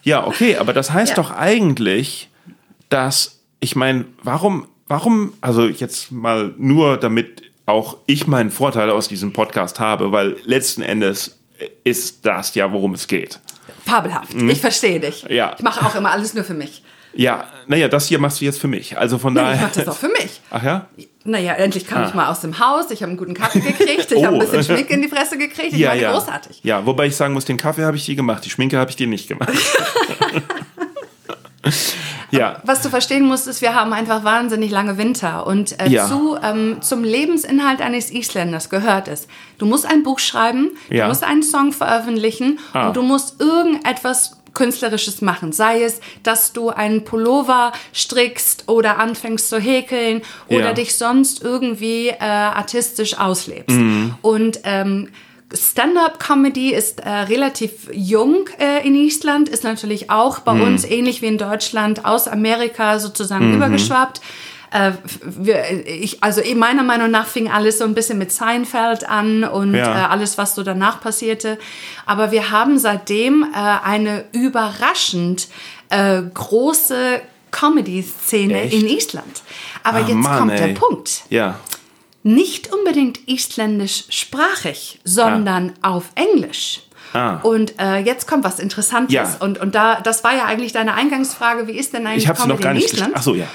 [0.02, 1.16] Ja, okay, aber das heißt Ja.
[1.16, 2.30] doch eigentlich,
[2.88, 9.08] dass, ich meine, warum, warum, also jetzt mal nur damit auch ich meinen Vorteil aus
[9.08, 11.38] diesem Podcast habe, weil letzten Endes
[11.84, 13.40] ist das ja, worum es geht.
[13.84, 14.34] Fabelhaft.
[14.34, 15.24] Ich verstehe dich.
[15.28, 15.54] Ja.
[15.58, 16.82] Ich mache auch immer alles nur für mich.
[17.14, 18.96] Ja, naja, das hier machst du jetzt für mich.
[18.98, 19.54] Also von Nee, daher.
[19.56, 20.40] ich mache das auch für mich.
[20.50, 20.86] Ach ja?
[21.24, 22.90] Naja, endlich kam ich mal aus dem Haus.
[22.90, 24.10] Ich habe einen guten Kaffee gekriegt.
[24.12, 24.24] Ich Oh.
[24.24, 25.72] habe ein bisschen Schminke in die Fresse gekriegt.
[25.72, 26.12] Ich Ja, meine, ja.
[26.12, 26.60] großartig.
[26.62, 28.96] Ja, wobei ich sagen muss, den Kaffee habe ich dir gemacht, die Schminke habe ich
[28.96, 29.50] dir nicht gemacht.
[32.30, 35.46] ja, Was du verstehen musst, ist, wir haben einfach wahnsinnig lange Winter.
[35.46, 36.06] Und äh, Ja.
[36.06, 39.26] zu, ähm, zum Lebensinhalt eines Isländers gehört es.
[39.58, 42.88] Du musst ein Buch schreiben, du musst einen Song veröffentlichen Ah.
[42.88, 45.52] und du musst irgendetwas Künstlerisches machen.
[45.52, 50.72] Sei es, dass du einen Pullover strickst oder anfängst zu häkeln oder Ja.
[50.72, 53.76] dich sonst irgendwie äh, artistisch auslebst.
[53.76, 54.14] Mhm.
[54.20, 55.08] Und ähm,
[55.54, 61.26] Stand-up-Comedy ist äh, relativ jung äh, in Island, ist natürlich auch bei uns ähnlich wie
[61.26, 64.20] in Deutschland aus Amerika sozusagen übergeschwappt.
[64.70, 69.08] Äh, wir, ich, also eh, meiner Meinung nach fing alles so ein bisschen mit Seinfeld
[69.08, 70.04] an und Ja.
[70.04, 71.58] äh, alles, was so danach passierte.
[72.06, 75.48] Aber wir haben seitdem äh, eine überraschend
[75.90, 79.42] äh, große Comedy-Szene in Island.
[79.82, 80.58] Aber Ah, jetzt Mann, kommt ey.
[80.58, 81.58] der Punkt ja.
[82.22, 86.80] nicht unbedingt isländisch sprachig, sondern auf Englisch.
[87.14, 87.36] Ah.
[87.42, 89.14] Und äh, jetzt kommt was Interessantes.
[89.14, 89.36] Ja.
[89.40, 92.38] Und, und da, das war ja eigentlich deine Eingangsfrage, wie ist denn eigentlich Ich es
[92.40, 93.14] noch Comedy gar in nicht Island?
[93.16, 93.46] Ach so, ja.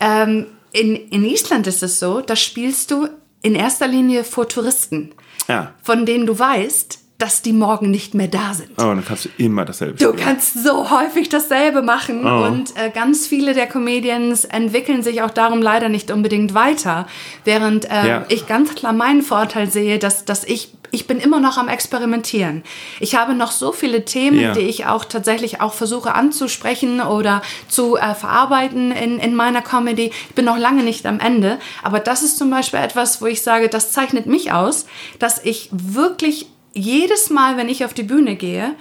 [0.00, 3.08] Ähm, in, in Island ist es so, da spielst du
[3.42, 5.14] in erster Linie vor Touristen,
[5.48, 5.74] Ja.
[5.82, 8.70] von denen du weißt, dass die morgen nicht mehr da sind.
[8.78, 10.16] Oh, dann kannst du immer dasselbe Du spielen.
[10.24, 12.46] kannst so häufig dasselbe machen Oh.
[12.46, 17.06] und äh, ganz viele der Comedians entwickeln sich auch darum leider nicht unbedingt weiter,
[17.44, 18.24] während äh, Ja.
[18.28, 22.62] ich ganz klar meinen Vorteil sehe, dass, dass ich ich bin immer noch am Experimentieren.
[23.00, 24.52] Ich habe noch so viele Themen, Ja.
[24.52, 30.10] die ich auch tatsächlich auch versuche anzusprechen oder zu äh, verarbeiten in, in meiner Comedy.
[30.28, 33.40] Ich bin noch lange nicht am Ende, aber das ist zum Beispiel etwas, wo ich
[33.40, 34.84] sage, das zeichnet mich aus,
[35.18, 38.74] dass ich wirklich jedes Mal, wenn ich auf die Bühne gehe,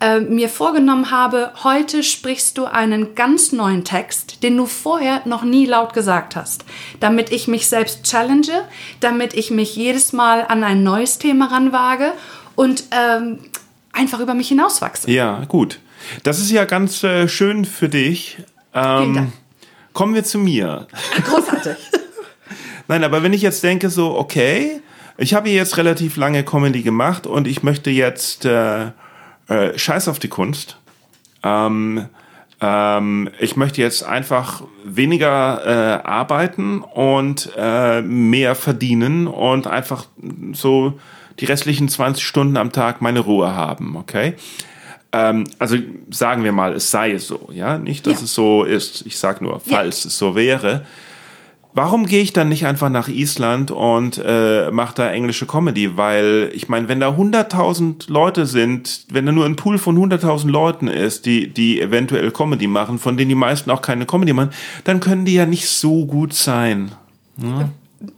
[0.00, 5.42] äh, mir vorgenommen habe, heute sprichst du einen ganz neuen Text, den du vorher noch
[5.42, 6.64] nie laut gesagt hast,
[7.00, 8.64] damit ich mich selbst challenge,
[9.00, 12.12] damit ich mich jedes Mal an ein neues Thema ranwage
[12.56, 13.38] und ähm,
[13.92, 15.10] einfach über mich hinauswachse.
[15.10, 15.78] Ja, gut.
[16.24, 18.36] Das ist ja ganz äh, schön für dich.
[18.72, 19.32] Vielen Ähm, Dank.
[19.94, 20.86] kommen wir zu mir.
[21.24, 21.76] Großartig.
[22.88, 24.82] Nein, aber wenn ich jetzt denke, so, okay,
[25.18, 28.86] ich habe jetzt relativ lange Comedy gemacht und ich möchte jetzt äh,
[29.48, 30.78] äh, Scheiß auf die Kunst.
[31.42, 32.06] Ähm,
[32.60, 35.62] ähm, ich möchte jetzt einfach weniger
[36.02, 40.06] äh, arbeiten und äh, mehr verdienen und einfach
[40.52, 40.98] so
[41.38, 44.34] die restlichen 20 Stunden am Tag meine Ruhe haben, okay?
[45.12, 45.76] Ähm, also
[46.10, 47.76] sagen wir mal, es sei so, ja?
[47.78, 48.24] Nicht, dass Ja.
[48.24, 49.04] es so ist.
[49.06, 49.76] Ich sage nur, Ja.
[49.76, 50.84] falls es so wäre.
[51.76, 55.98] Warum gehe ich dann nicht einfach nach Island und äh, mache da englische Comedy?
[55.98, 60.48] Weil ich meine, wenn da 100.000 Leute sind, wenn da nur ein Pool von 100.000
[60.48, 64.52] Leuten ist, die, die eventuell Comedy machen, von denen die meisten auch keine Comedy machen,
[64.84, 66.92] dann können die ja nicht so gut sein.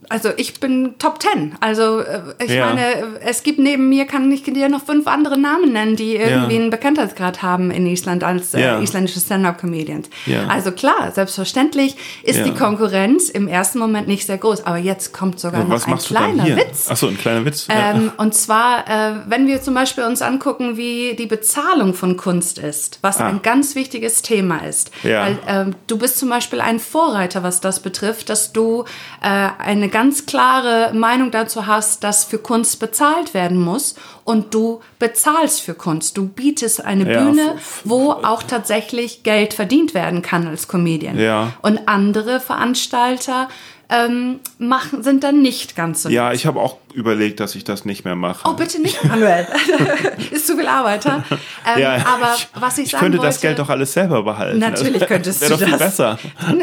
[0.09, 1.55] Also ich bin Top Ten.
[1.61, 2.65] Also äh, ich Ja.
[2.67, 6.15] meine, äh, es gibt neben mir, kann ich dir noch fünf andere Namen nennen, die
[6.17, 6.61] irgendwie Ja.
[6.61, 8.79] einen Bekanntheitsgrad haben in Island als äh, Ja.
[8.81, 10.09] isländische Stand-up-Comedians.
[10.49, 15.39] Also klar, selbstverständlich ist die Konkurrenz im ersten Moment nicht sehr groß, aber jetzt kommt
[15.39, 16.57] sogar noch Was ein kleiner?
[16.57, 16.89] Witz.
[16.91, 17.67] Achso, ein kleiner Witz.
[17.69, 22.59] Ähm, und zwar, äh, wenn wir zum Beispiel uns angucken, wie die Bezahlung von Kunst
[22.59, 23.27] ist, was Ah.
[23.27, 24.91] ein ganz wichtiges Thema ist.
[25.03, 25.21] Ja.
[25.25, 28.83] Weil ähm, du bist zum Beispiel ein Vorreiter, was das betrifft, dass du
[29.23, 33.93] äh, eine ganz klare Meinung dazu hast, dass für Kunst bezahlt werden muss
[34.23, 36.17] und du bezahlst für Kunst.
[36.17, 41.19] Du bietest eine Ja, Bühne, wo auch tatsächlich Geld verdient werden kann als Comedian.
[41.19, 41.53] Ja.
[41.61, 43.47] Und andere Veranstalter
[43.91, 47.85] ähm, machen, sind dann nicht ganz so ja, ich habe auch überlegt, dass ich das
[47.85, 48.47] nicht mehr mache.
[48.47, 49.47] Oh, bitte nicht, Manuel.
[50.31, 51.23] ist zu viel Arbeit, ha?
[51.75, 54.59] Ähm, ja, aber was ich ich sagen könnte wollte, das Geld doch alles selber behalten.
[54.59, 55.79] Natürlich könntest Wäre du doch viel das.
[55.79, 56.19] besser.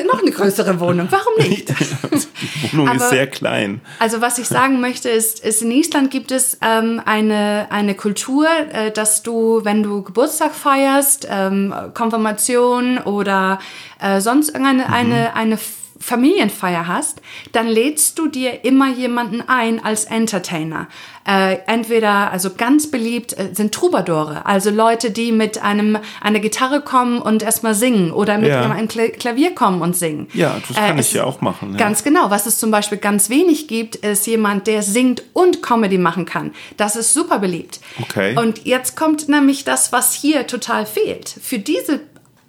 [0.06, 1.68] Noch eine größere Wohnung, warum nicht?
[2.62, 3.80] Die Wohnung ist Aber- sehr klein.
[3.98, 8.46] Also was ich sagen möchte ist, ist in Island gibt es ähm, eine, eine Kultur,
[8.72, 13.58] äh, dass du, wenn du Geburtstag feierst, ähm, Konfirmation oder
[14.00, 15.58] äh, sonst irgendeine eine, eine
[15.98, 17.20] Familienfeier hast,
[17.52, 20.88] dann lädst du dir immer jemanden ein als Entertainer.
[21.28, 26.80] Äh, entweder, also ganz beliebt äh, sind Troubadoure, also Leute, die mit einem einer Gitarre
[26.82, 28.70] kommen und erstmal singen oder mit Ja.
[28.70, 30.28] einem Kla Klavier kommen und singen.
[30.34, 31.78] Ja, das kann ich es- ja auch machen, ja.
[31.78, 32.30] Ganz genau.
[32.30, 36.52] Was es zum Beispiel ganz wenig gibt, ist jemand, der singt und Comedy machen kann.
[36.76, 37.80] Das ist super beliebt.
[38.00, 38.36] Okay.
[38.38, 41.28] Und jetzt kommt nämlich das, was hier total fehlt.
[41.42, 42.00] Für diese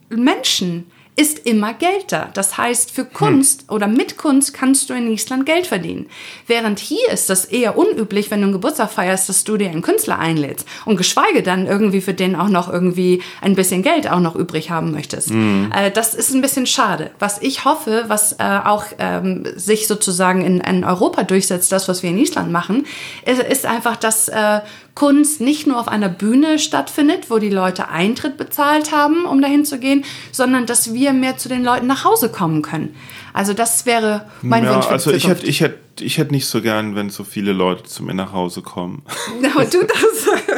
[0.10, 2.30] Menschen ist immer Geld da.
[2.34, 6.05] Das heißt, für Kunst oder mit Kunst kannst du in Island Geld verdienen.
[6.45, 9.82] Während hier ist das eher unüblich, wenn du einen Geburtstag feierst, dass du dir einen
[9.82, 14.20] Künstler einlädst und geschweige dann irgendwie für den auch noch irgendwie ein bisschen Geld auch
[14.20, 15.32] noch übrig haben möchtest.
[15.74, 17.09] Äh, das ist ein bisschen schade.
[17.18, 22.03] Was ich hoffe, was äh, auch ähm, sich sozusagen in, in Europa durchsetzt, das, was
[22.03, 22.86] wir in Island machen,
[23.26, 24.61] ist, ist einfach, dass äh,
[24.98, 29.64] Kunst nicht nur auf einer Bühne stattfindet, wo die Leute Eintritt bezahlt haben, um dahin
[29.64, 32.95] zu gehen, sondern dass wir mehr zu den Leuten nach Hause kommen können.
[33.32, 36.48] Also das wäre mein ja, Wunsch für also ich hätte ich hätte ich hätte nicht
[36.48, 39.04] so gern, wenn so viele Leute zu mir nach Hause kommen.
[39.54, 40.28] Aber du das.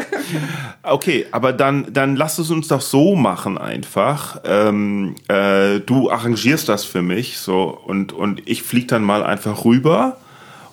[0.83, 4.41] Okay, aber dann, dann lass es uns doch so machen einfach.
[4.45, 9.65] Ähm, äh, du arrangierst das für mich so und, und ich flieg dann mal einfach
[9.65, 10.17] rüber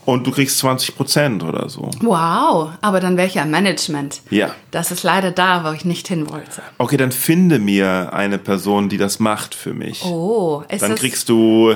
[0.07, 1.91] und du kriegst 20 Prozent oder so.
[2.01, 4.23] Wow, aber dann wäre ich ja im Management.
[4.31, 4.55] Ja.
[4.71, 6.63] Das ist leider da, wo ich nicht hin wollte.
[6.79, 10.05] Okay, dann finde mir eine Person, die das macht für mich.
[10.05, 11.75] Oh, ist dann das, kriegst du,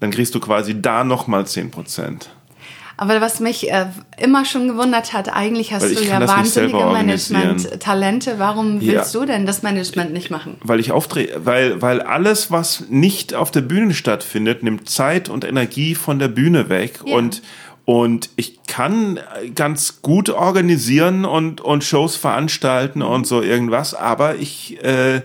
[0.00, 2.30] dann kriegst du quasi da nochmal 10 Prozent.
[2.98, 3.86] Aber was mich äh,
[4.18, 6.78] immer schon gewundert hat, eigentlich hast du ja wahnsinnige.
[6.78, 8.38] Management-Talente.
[8.38, 8.94] Warum Ja.
[8.94, 10.56] willst du denn das Management nicht machen?
[10.62, 15.44] Weil ich aufdrehe, weil, weil alles, was nicht auf der Bühne stattfindet, nimmt Zeit und
[15.44, 17.00] Energie von der Bühne weg.
[17.04, 17.16] Ja.
[17.16, 17.42] Und,
[17.84, 19.20] und ich kann
[19.54, 25.20] ganz gut organisieren und, und Shows veranstalten und so irgendwas, aber ich äh,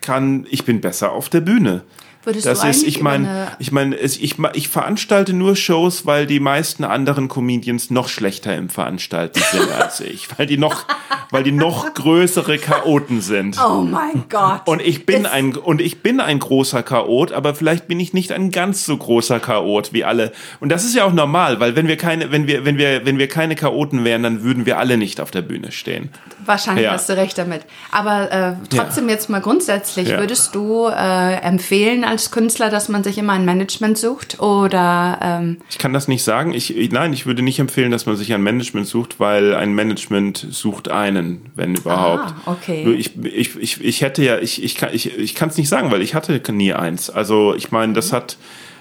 [0.00, 1.82] kann, ich bin besser auf der Bühne.
[2.22, 6.26] Würdest das du ist, ich meine, eine- ich meine, ich, ich veranstalte nur Shows, weil
[6.26, 10.84] die meisten anderen Comedians noch schlechter im Veranstalten sind als ich, weil die noch,
[11.30, 13.56] weil die noch größere Chaoten sind.
[13.58, 14.62] Oh mein Gott.
[14.66, 18.12] Und ich bin Ist- ein und ich bin ein großer Chaot, aber vielleicht bin ich
[18.12, 20.32] nicht ein ganz so großer Chaot wie alle.
[20.60, 23.16] Und das ist ja auch normal, weil wenn wir keine, wenn wir, wenn wir, wenn
[23.16, 26.10] wir keine Chaoten wären, dann würden wir alle nicht auf der Bühne stehen.
[26.44, 26.92] Wahrscheinlich Ja.
[26.92, 27.62] hast du recht damit.
[27.90, 30.18] Aber äh, trotzdem jetzt mal grundsätzlich, Ja.
[30.18, 34.40] würdest du äh, empfehlen als Künstler, dass man sich immer ein Management sucht?
[34.40, 36.52] Oder ähm, Ich kann das nicht sagen.
[36.52, 39.74] Ich, ich, nein, ich würde nicht empfehlen, dass man sich ein Management sucht, weil ein
[39.74, 42.34] Management sucht einen, wenn überhaupt.
[42.44, 42.82] Ah, okay.
[42.98, 45.92] Ich, ich, ich, ich hätte ja, ich, ich kann ich, ich kann es nicht sagen,
[45.92, 47.10] weil ich hatte nie eins.
[47.10, 48.38] Also ich meine, das hat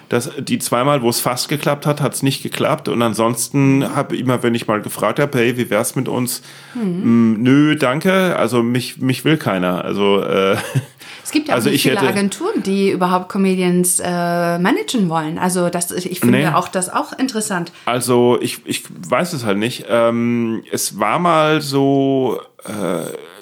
[0.09, 2.87] das, die zweimal, wo es fast geklappt hat, hat es nicht geklappt.
[2.89, 6.41] Und ansonsten habe immer, wenn ich mal gefragt habe, hey, wie wär's mit uns?
[6.73, 7.33] Mhm.
[7.33, 8.35] Mm, nö, danke.
[8.35, 9.85] Also mich, mich will keiner.
[9.85, 10.57] Also äh,
[11.23, 15.37] es gibt ja Also viele hätte- Agenturen, die überhaupt Comedians äh, managen wollen.
[15.37, 16.47] Also das, ich finde Nee.
[16.47, 17.71] auch das auch interessant.
[17.85, 19.85] Also ich, ich weiß es halt nicht.
[19.89, 22.71] Ähm, es war mal so, äh,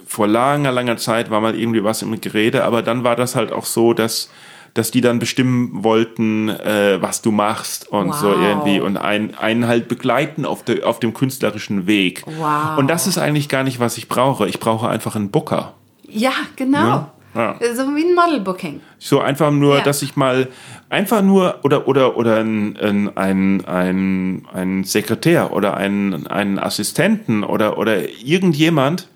[0.05, 3.51] vor langer, langer Zeit war mal irgendwie was im Gerede, aber dann war das halt
[3.51, 4.29] auch so, dass
[4.73, 8.37] dass die dann bestimmen wollten, äh, was du machst und so Wow.
[8.41, 12.23] irgendwie und ein, einen halt begleiten auf, de, auf dem künstlerischen Weg.
[12.25, 12.77] Wow.
[12.77, 14.47] Und das ist eigentlich gar nicht, was ich brauche.
[14.47, 15.73] Ich brauche einfach einen Booker.
[16.07, 17.11] Ja, genau.
[17.35, 17.55] Ja.
[17.75, 18.81] So wie ein Modelbooking.
[18.97, 19.83] So einfach nur, Ja.
[19.83, 20.47] dass ich mal
[20.89, 27.43] einfach nur oder oder oder ein ein ein, ein, ein Sekretär oder einen einen Assistenten
[27.43, 29.07] oder oder irgendjemand,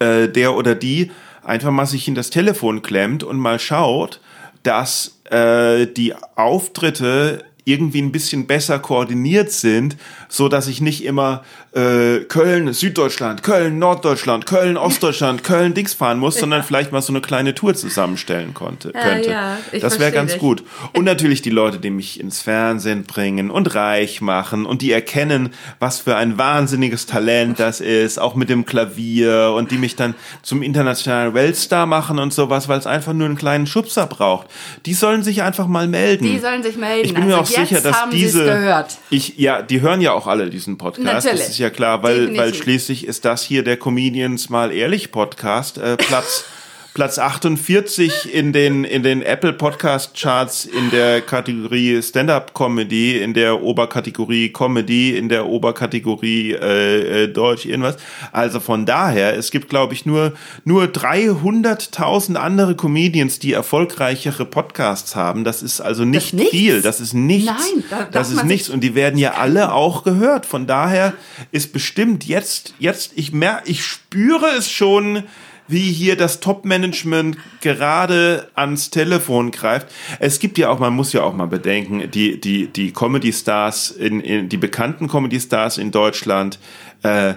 [0.00, 1.10] äh, der oder die
[1.42, 4.20] einfach mal sich in das Telefon klemmt und mal schaut,
[4.64, 9.96] dass äh, die Auftritte irgendwie ein bisschen besser koordiniert sind,
[10.28, 11.44] so dass ich nicht immer
[11.74, 17.12] äh, Köln, Süddeutschland, Köln, Norddeutschland, Köln, Ostdeutschland, Köln, Dings fahren muss, sondern vielleicht mal so
[17.12, 19.30] eine kleine Tour zusammenstellen konnte, könnte.
[19.30, 20.40] ja, ich das wäre ganz dich.
[20.40, 20.62] gut.
[20.94, 25.50] Und natürlich die Leute, die mich ins Fernsehen bringen und reich machen und die erkennen,
[25.80, 30.14] was für ein wahnsinniges Talent das ist, auch mit dem Klavier und die mich dann
[30.42, 34.46] zum internationalen Weltstar machen und sowas, weil es einfach nur einen kleinen Schubser braucht.
[34.86, 36.24] Die sollen sich einfach mal melden.
[36.24, 37.06] Die sollen sich melden.
[37.06, 38.44] Ich bin mir Also auch jetzt sicher, dass diese.
[38.44, 38.96] gehört.
[39.10, 41.26] Ich, ja, die hören ja auch alle diesen Podcast.
[41.26, 41.63] Natürlich.
[41.64, 45.78] Ja klar, weil, weil schließlich ist das hier der Comedians mal ehrlich Podcast.
[45.78, 46.44] Äh, Platz,
[46.94, 53.34] Platz 48 in den, in den Apple Podcast Charts in der Kategorie Stand-Up Comedy, in
[53.34, 57.96] der Oberkategorie Comedy, in der Oberkategorie äh, äh, Deutsch, irgendwas.
[58.30, 60.34] Also von daher, es gibt, glaube ich, nur,
[60.64, 65.42] nur 300.000 andere Comedians, die erfolgreichere Podcasts haben.
[65.42, 66.52] Das ist also nicht nichts.
[66.52, 66.80] viel.
[66.80, 67.46] Das ist nichts.
[67.46, 68.68] Nein, da das ist nichts.
[68.68, 70.46] Und die werden ja alle auch gehört.
[70.46, 71.14] Von daher
[71.50, 75.24] ist bestimmt jetzt, jetzt, ich merke, ich spüre es schon,
[75.66, 79.88] wie hier das Top-Management gerade ans Telefon greift.
[80.20, 84.20] Es gibt ja auch, man muss ja auch mal bedenken, die, die, die Comedy-Stars, in,
[84.20, 86.58] in, die bekannten Comedy-Stars in Deutschland,
[87.02, 87.34] äh,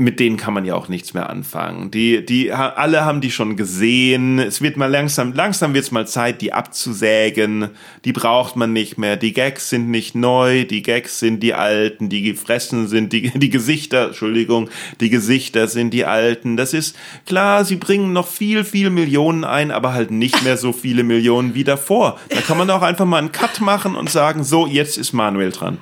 [0.00, 1.90] mit denen kann man ja auch nichts mehr anfangen.
[1.90, 4.38] Die, die, alle haben die schon gesehen.
[4.38, 7.70] Es wird mal langsam, langsam wird es mal Zeit, die abzusägen.
[8.04, 9.16] Die braucht man nicht mehr.
[9.16, 10.64] Die Gags sind nicht neu.
[10.64, 12.08] Die Gags sind die alten.
[12.08, 14.70] Die gefressen sind die, die Gesichter, Entschuldigung,
[15.00, 16.56] die Gesichter sind die alten.
[16.56, 16.96] Das ist
[17.26, 21.56] klar, sie bringen noch viel, viel Millionen ein, aber halt nicht mehr so viele Millionen
[21.56, 22.20] wie davor.
[22.28, 25.50] Da kann man auch einfach mal einen Cut machen und sagen, so, jetzt ist Manuel
[25.50, 25.78] dran.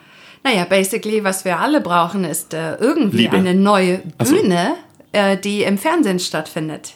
[0.47, 3.37] Naja, basically, was wir alle brauchen, ist äh, irgendwie Liebe.
[3.37, 4.37] eine neue Ach so.
[4.37, 4.77] Bühne,
[5.11, 6.93] äh, die im Fernsehen stattfindet.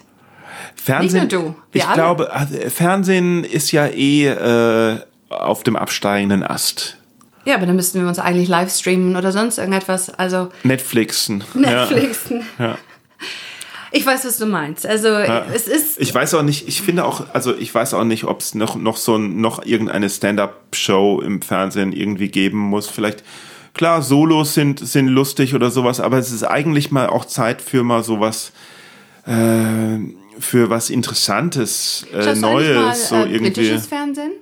[0.77, 1.95] Fernsehen, Nicht nur du, wir ich alle.
[1.97, 4.99] glaube, also, Fernsehen ist ja eh äh,
[5.31, 6.97] auf dem absteigenden Ast.
[7.45, 10.11] Ja, aber dann müssten wir uns eigentlich live streamen oder sonst irgendetwas.
[10.11, 11.43] Also Netflixen.
[11.55, 12.45] Netflixen.
[12.57, 12.79] Ja.
[13.93, 14.87] Ich weiß, was du meinst.
[14.87, 16.01] Also es ist.
[16.01, 18.77] Ich weiß auch nicht, ich finde auch, also ich weiß auch nicht, ob es noch,
[18.77, 22.89] noch so ein, noch irgendeine Stand-up-Show im Fernsehen irgendwie geben muss.
[22.89, 23.25] Vielleicht,
[23.75, 27.83] klar, Solos sind, sind lustig oder sowas, aber es ist eigentlich mal auch Zeit für
[27.83, 28.53] mal sowas,
[29.27, 29.99] äh,
[30.39, 33.51] für was Interessantes, äh, Neues, mal, so äh, irgendwie.
[33.51, 34.33] britisches Fernsehen?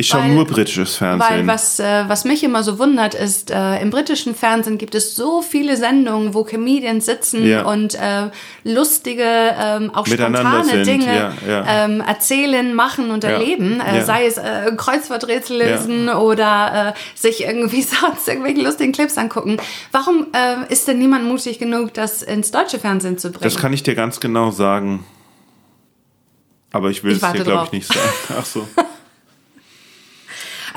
[0.00, 1.28] Ich schaue nur britisches Fernsehen.
[1.28, 5.16] Weil was, äh, was mich immer so wundert, ist, äh, im britischen Fernsehen gibt es
[5.16, 7.64] so viele Sendungen, wo Comedians sitzen Ja.
[7.64, 8.30] und äh,
[8.62, 11.84] lustige, ähm, auch spontane sind, Dinge ja, ja.
[11.84, 13.80] Ähm, erzählen, machen und erleben.
[13.80, 14.04] Äh.
[14.04, 19.56] Sei es äh, Kreuzworträtsel lösen oder äh, sich irgendwie sonst irgendwelche lustigen Clips angucken.
[19.90, 23.42] Warum äh, ist denn niemand mutig genug, das ins deutsche Fernsehen zu bringen?
[23.42, 25.04] Das kann ich dir ganz genau sagen.
[26.70, 28.38] Aber ich will Ich es dir, glaube ich, nicht sagen.
[28.38, 28.68] Ach so.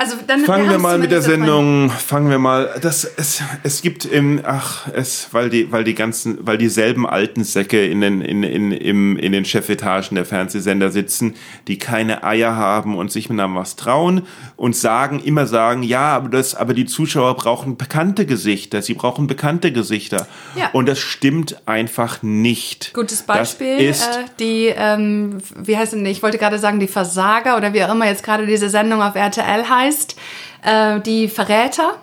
[0.02, 4.04] Also dann Fangen wir mal mit der Sendung, fangen wir mal, das, es, es gibt
[4.04, 8.42] im, ach, es, weil die, weil die ganzen, weil dieselben alten Säcke in den, in,
[8.42, 11.36] in, im, in den Chefetagen der Fernsehsender sitzen,
[11.68, 14.22] die keine Eier haben und sich mit einem was trauen
[14.56, 19.28] und sagen, immer sagen, ja, aber das, aber die Zuschauer brauchen bekannte Gesichter, sie brauchen
[19.28, 20.26] bekannte Gesichter.
[20.56, 20.70] Ja.
[20.72, 22.92] Und das stimmt einfach nicht.
[22.92, 27.56] Gutes Beispiel, ist, äh, die, ähm, wie heißt denn, ich wollte gerade sagen, die Versager
[27.56, 29.91] oder wie auch immer jetzt gerade diese Sendung auf RTL heißt,
[30.62, 31.98] äh, die Verräter.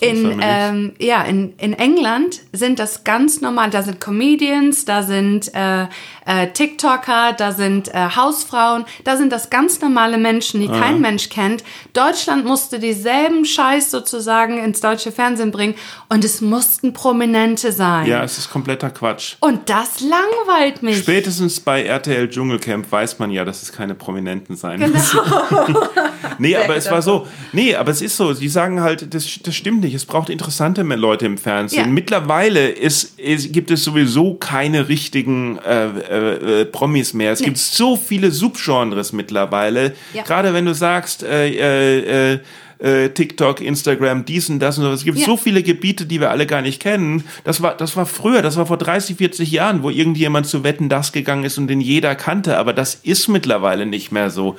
[0.00, 3.70] In, ähm, ja, in, in England sind das ganz normal.
[3.70, 5.84] Da sind Comedians, da sind äh,
[6.26, 10.80] äh, TikToker, da sind äh, Hausfrauen, da sind das ganz normale Menschen, die Ah.
[10.80, 11.62] kein Mensch kennt.
[11.92, 15.74] Deutschland musste dieselben Scheiß sozusagen ins deutsche Fernsehen bringen
[16.08, 18.06] und es mussten Prominente sein.
[18.06, 19.34] ja, es ist kompletter Quatsch.
[19.40, 20.98] Und das langweilt mich.
[20.98, 24.92] Spätestens bei RTL Dschungelcamp weiß man ja, dass es keine Prominenten sein Genau.
[24.94, 25.18] müssen.
[26.38, 27.26] nee, aber es war so.
[27.52, 28.32] Nee, aber es ist so.
[28.32, 29.94] Sie sagen halt, das, das stimmt nicht.
[29.94, 31.86] Es braucht interessante Leute im Fernsehen.
[31.86, 31.86] Ja.
[31.86, 37.32] Mittlerweile ist, ist, gibt es sowieso keine richtigen äh, äh, äh, Promis mehr.
[37.32, 39.94] Es gibt so viele Subgenres mittlerweile.
[40.12, 40.22] Ja.
[40.22, 42.38] Gerade wenn du sagst, äh, äh, äh,
[42.78, 44.92] äh, TikTok, Instagram, dies und das und so.
[44.92, 45.24] Es gibt Ja.
[45.24, 47.24] so viele Gebiete, die wir alle gar nicht kennen.
[47.44, 50.90] Das war, das war früher, das war vor 30, 40 Jahren, wo irgendjemand zu Wetten
[50.90, 52.58] das gegangen ist und den jeder kannte.
[52.58, 54.58] Aber das ist mittlerweile nicht mehr so.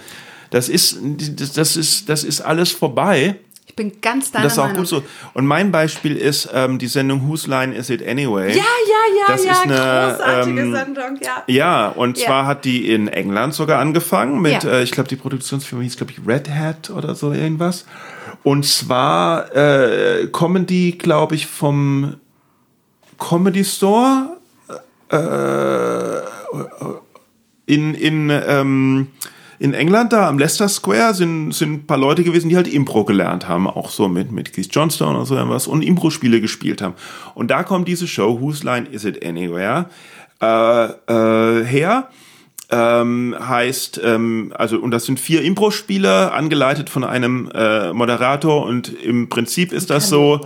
[0.49, 0.97] Das ist,
[1.37, 3.35] das, das ist, das ist alles vorbei.
[3.77, 4.83] Ich bin ganz deiner das ist auch Meinung.
[4.83, 5.03] gut so.
[5.33, 8.51] Und mein Beispiel ist ähm, die Sendung Whose Line Is It Anyway?
[8.51, 11.43] Ja, ja, ja, Das ja, ist eine, großartige ähm, Sendung, ja.
[11.47, 12.25] Ja, und Ja.
[12.25, 14.69] zwar hat die in England sogar angefangen mit, Ja.
[14.71, 17.85] äh, ich glaube, die Produktionsfirma hieß, glaube ich, Red Hat oder so irgendwas.
[18.43, 22.15] Und zwar äh, kommen die, glaube ich, vom
[23.19, 24.37] Comedy Store
[25.09, 26.19] äh,
[27.65, 29.07] in, in, ähm,
[29.65, 33.03] in England da am Leicester Square sind, sind ein paar Leute gewesen, die halt Impro
[33.03, 36.93] gelernt haben, auch so mit, mit Keith Johnstone oder so irgendwas und Impro-Spiele gespielt haben.
[37.33, 39.89] Und da kommt diese Show, Whose Line Is It Anywhere,
[40.39, 42.09] äh, äh, her.
[42.69, 48.89] Ähm, heißt, ähm, also, und das sind vier Impro-Spiele, angeleitet von einem äh, Moderator und
[49.03, 50.41] im Prinzip ist das so,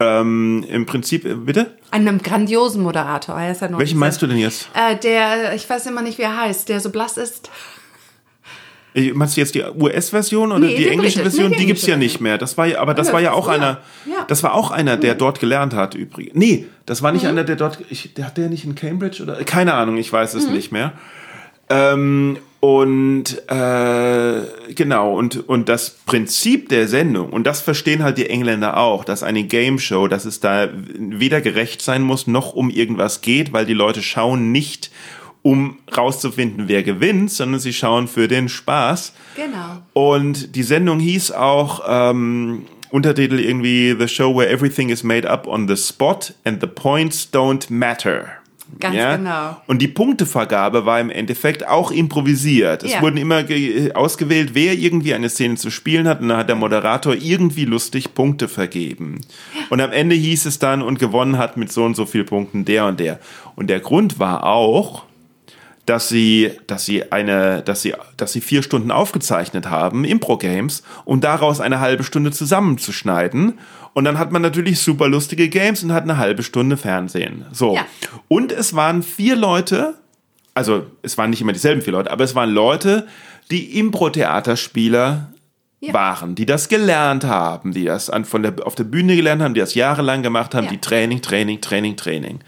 [0.00, 1.74] ähm, im Prinzip, äh, bitte?
[1.90, 3.36] Einem grandiosen Moderator.
[3.40, 4.68] Er ist ja noch Welchen meinst du denn jetzt?
[4.74, 7.50] Äh, der, ich weiß immer nicht, wie er heißt, der so blass ist.
[8.94, 11.20] Äh, Meinst du jetzt die US-Version oder Nee, die die englische.
[11.20, 11.50] Version?
[11.50, 12.38] Nee, die die gibt's ja nicht mehr.
[12.38, 13.78] Das war ja, aber das Ja, war ja auch ist- einer.
[14.06, 14.24] ja.
[14.28, 16.34] Das war auch einer, der dort gelernt hat übrigens.
[16.34, 17.28] Nee, das war nicht Mhm.
[17.30, 17.78] einer, der dort.
[17.90, 19.34] Ich, der hat der nicht in Cambridge oder?
[19.44, 20.40] Keine Ahnung, ich weiß Mhm.
[20.40, 20.92] es nicht mehr.
[21.70, 24.40] Ähm, und äh,
[24.74, 29.22] genau, und, und das Prinzip der Sendung, und das verstehen halt die Engländer auch, dass
[29.22, 33.66] eine Game Show, dass es da weder gerecht sein muss, noch um irgendwas geht, weil
[33.66, 34.90] die Leute schauen nicht,
[35.42, 39.12] um rauszufinden, wer gewinnt, sondern sie schauen für den Spaß.
[39.36, 39.82] Genau.
[39.92, 45.46] Und die Sendung hieß auch ähm, Untertitel irgendwie The Show Where Everything is Made Up
[45.46, 48.26] on the Spot and the Points Don't Matter.
[48.80, 49.56] Ganz genau.
[49.66, 52.82] Und die Punktevergabe war im Endeffekt auch improvisiert.
[52.82, 53.00] Es Ja.
[53.00, 56.56] wurden immer ge- ausgewählt, wer irgendwie eine Szene zu spielen hat, und dann hat der
[56.56, 59.22] Moderator irgendwie lustig Punkte vergeben.
[59.70, 62.66] Und am Ende hieß es dann, und gewonnen hat mit so und so viel Punkten
[62.66, 63.20] der und der.
[63.56, 65.04] Und der Grund war auch,
[65.88, 71.24] dass sie, dass sie eine, dass sie, dass sie vier Stunden aufgezeichnet haben, Impro-Games, und
[71.24, 73.58] daraus eine halbe Stunde zusammenzuschneiden.
[73.94, 77.46] Und dann hat man natürlich super lustige Games und hat eine halbe Stunde Fernsehen.
[77.52, 77.74] So.
[77.76, 77.86] Ja.
[78.28, 79.94] Und es waren vier Leute,
[80.54, 83.06] also es waren nicht immer dieselben vier Leute, aber es waren Leute,
[83.50, 85.32] die Impro-Theaterspieler
[85.80, 85.94] Ja.
[85.94, 89.54] waren, die das gelernt haben, die das an, von der, auf der Bühne gelernt haben,
[89.54, 90.70] die das jahrelang gemacht haben, Ja.
[90.70, 92.40] die Training, Training, Training, Training.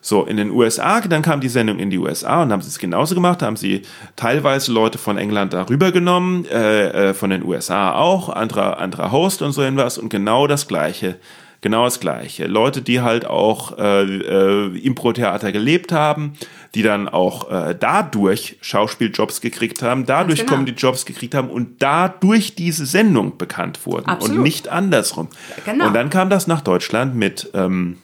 [0.00, 2.78] So, in den USA, dann kam die Sendung in die USA und haben sie es
[2.78, 3.82] genauso gemacht, haben sie
[4.16, 9.42] teilweise Leute von England darüber genommen, äh, äh, von den USA auch, anderer, anderer Host
[9.42, 11.16] und so irgendwas und genau das Gleiche.
[11.62, 12.46] Genau das Gleiche.
[12.46, 16.32] Leute, die halt auch äh, äh, Impro-Theater gelebt haben,
[16.74, 20.52] die dann auch äh, dadurch Schauspieljobs gekriegt haben, dadurch genau.
[20.52, 24.38] kommen die Jobs gekriegt haben und dadurch diese Sendung bekannt wurden Absolut.
[24.38, 25.28] und nicht andersrum.
[25.66, 25.88] Genau.
[25.88, 27.98] Und dann kam das nach Deutschland mit ähm,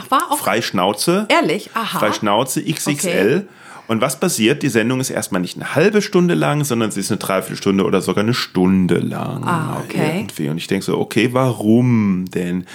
[0.00, 1.26] Ach, war auch Freischnauze.
[1.28, 1.70] ehrlich.
[1.74, 1.98] Aha.
[1.98, 3.46] Freischnauze XXL.
[3.88, 4.62] Und was passiert?
[4.62, 8.00] Die Sendung ist erstmal nicht eine halbe Stunde lang, sondern sie ist eine Dreiviertelstunde oder
[8.00, 9.42] sogar eine Stunde lang.
[9.44, 10.18] Ah, okay.
[10.18, 10.48] Irgendwie.
[10.48, 12.66] Und ich denke so, okay, warum denn?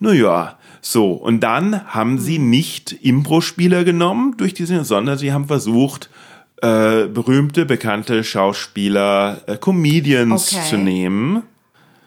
[0.00, 1.12] Naja, so.
[1.12, 6.08] Und dann haben sie nicht Impro-Spieler genommen durch die Sendung, sondern sie haben versucht,
[6.62, 10.68] äh, berühmte, bekannte Schauspieler, äh, Comedians Okay.
[10.70, 11.42] zu nehmen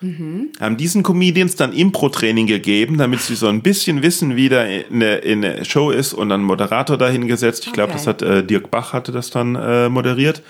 [0.01, 5.15] haben diesen Comedians dann Impro-Training gegeben, damit sie so ein bisschen wissen, wie da eine,
[5.17, 7.67] in der Show ist und dann einen Moderator dahingesetzt.
[7.67, 7.97] Ich glaube, Okay.
[7.97, 10.41] das hat äh, Dirk Bach hatte das dann äh, moderiert.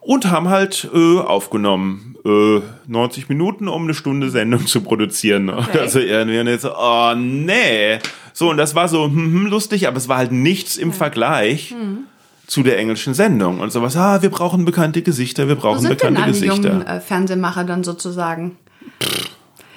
[0.00, 2.16] und haben halt äh, aufgenommen.
[2.24, 5.48] Äh, 90 Minuten, um eine Stunde Sendung zu produzieren.
[5.48, 5.78] Okay.
[5.80, 7.98] Also irgendwie und jetzt so, oh nee.
[8.32, 10.94] So, und das war so hm, hm, lustig, aber es war halt nichts im ja.
[10.94, 11.70] Vergleich.
[11.70, 12.04] Hm
[12.44, 13.96] zu der englischen Sendung und sowas.
[13.96, 16.68] Ah, wir brauchen bekannte Gesichter, wir brauchen Wo sind bekannte denn alle Gesichter.
[16.68, 18.56] Jungen, äh, Fernsehmacher dann sozusagen.
[19.02, 19.30] Pff,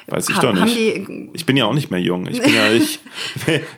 [0.07, 0.77] weiß ich ha, doch nicht.
[1.33, 2.27] ich bin ja auch nicht mehr jung.
[2.27, 2.99] Ich bin ja ich,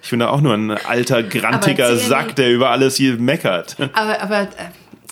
[0.01, 3.77] ich bin ja auch nur ein alter grantiger Sack, der über alles hier meckert.
[3.93, 4.47] Aber aber äh,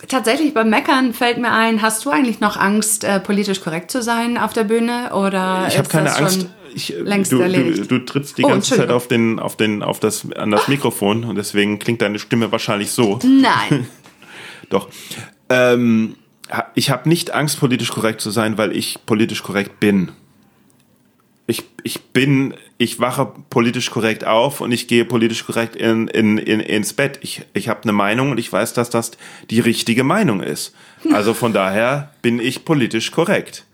[0.08, 4.02] tatsächlich beim Meckern fällt mir ein, hast du eigentlich noch Angst, äh, politisch korrekt zu
[4.02, 5.12] sein auf der Bühne?
[5.14, 6.48] Oder ich habe keine Angst.
[6.74, 10.02] Ich, längst du, du, du, trittst die oh, ganze Zeit auf den, auf den, auf
[10.02, 13.18] das, an das Mikrofon und deswegen klingt deine Stimme wahrscheinlich so.
[13.24, 13.88] Nein.
[14.70, 14.90] Doch.
[15.48, 16.18] Ähm,
[16.76, 20.12] ich habe nicht Angst, politisch korrekt zu sein, weil ich politisch korrekt bin
[21.48, 26.38] ich, ich bin, ich wache politisch korrekt auf und ich gehe politisch korrekt in, in,
[26.38, 27.20] in, ins Bett.
[27.22, 29.12] Ich, ich habe eine Meinung und ich weiß, dass das
[29.50, 30.74] die richtige Meinung ist.
[31.12, 33.66] Also von daher bin ich politisch korrekt.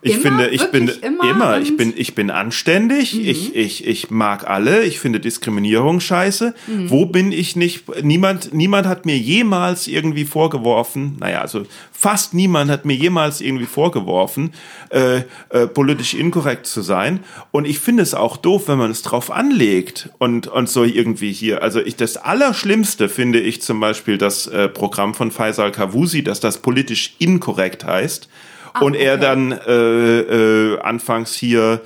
[0.00, 0.22] Ich immer?
[0.22, 3.28] finde, ich bin immer, immer ich bin, ich bin anständig, mhm.
[3.28, 6.54] ich, ich, ich mag alle, ich finde Diskriminierung scheiße.
[6.68, 6.90] Mhm.
[6.90, 7.84] Wo bin ich nicht?
[8.04, 13.66] Niemand, niemand hat mir jemals irgendwie vorgeworfen, naja, also fast niemand hat mir jemals irgendwie
[13.66, 14.52] vorgeworfen,
[14.90, 17.24] äh, äh, politisch inkorrekt zu sein.
[17.50, 21.32] Und ich finde es auch doof, wenn man es drauf anlegt und, und so irgendwie
[21.32, 21.60] hier.
[21.64, 26.38] Also ich, das Allerschlimmste finde ich zum Beispiel das äh, Programm von Faisal Kavusi, dass
[26.38, 28.28] das politisch inkorrekt heißt
[28.72, 29.22] Ah, und er okay.
[29.22, 31.80] dann äh, äh, anfangs hier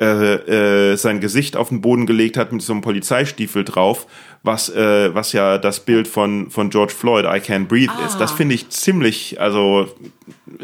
[0.00, 4.06] äh, äh, sein Gesicht auf den Boden gelegt hat mit so einem Polizeistiefel drauf,
[4.44, 8.06] was, äh, was ja das Bild von, von George Floyd, I Can't Breathe ah.
[8.06, 8.18] ist.
[8.18, 8.36] Das ah.
[8.36, 9.88] finde ich ziemlich, also,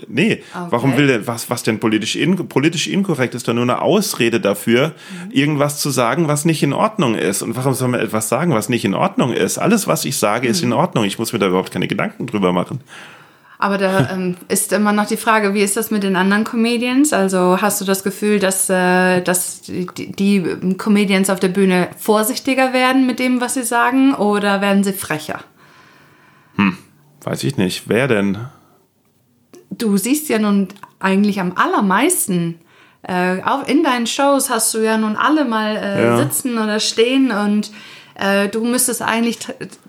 [0.06, 0.66] nee, okay.
[0.70, 4.38] warum will der, was, was denn politisch, in, politisch inkorrekt ist, doch nur eine Ausrede
[4.38, 4.88] dafür,
[5.24, 5.32] mhm.
[5.32, 7.42] irgendwas zu sagen, was nicht in Ordnung ist.
[7.42, 9.58] Und warum soll man etwas sagen, was nicht in Ordnung ist?
[9.58, 10.52] Alles, was ich sage, mhm.
[10.52, 11.04] ist in Ordnung.
[11.06, 12.82] Ich muss mir da überhaupt keine Gedanken drüber machen.
[13.58, 17.12] Aber da ähm, ist immer noch die Frage, wie ist das mit den anderen Comedians?
[17.12, 20.42] Also hast du das Gefühl, dass, äh, dass die, die
[20.76, 25.40] Comedians auf der Bühne vorsichtiger werden mit dem, was sie sagen, oder werden sie frecher?
[26.56, 26.76] Hm,
[27.22, 27.88] weiß ich nicht.
[27.88, 28.38] Wer denn?
[29.70, 30.68] Du siehst ja nun
[31.00, 32.60] eigentlich am allermeisten.
[33.02, 36.16] Äh, auch in deinen Shows hast du ja nun alle mal äh, ja.
[36.16, 37.70] sitzen oder stehen und
[38.16, 39.38] äh, du müsstest eigentlich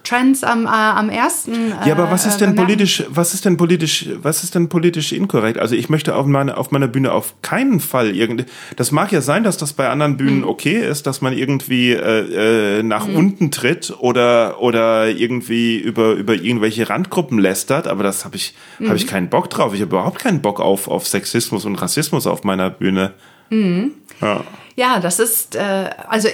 [0.03, 1.53] Trends am, äh, am ersten.
[1.53, 5.11] Äh, ja, aber was ist denn politisch, was ist denn politisch, was ist denn politisch
[5.11, 5.59] inkorrekt?
[5.59, 8.45] Also ich möchte auf, meine, auf meiner Bühne auf keinen Fall irgendwie.
[8.78, 10.47] Das mag ja sein, dass das bei anderen Bühnen mhm.
[10.47, 13.15] okay ist, dass man irgendwie äh, äh, nach mhm.
[13.15, 18.88] unten tritt oder oder irgendwie über über irgendwelche Randgruppen lästert, aber das habe ich mhm.
[18.88, 19.73] habe ich keinen Bock drauf.
[19.76, 23.13] Ich habe überhaupt keinen Bock auf auf Sexismus und Rassismus auf meiner Bühne.
[23.51, 23.91] Mhm.
[24.21, 24.43] Ja.
[24.76, 26.28] ja, das ist äh, also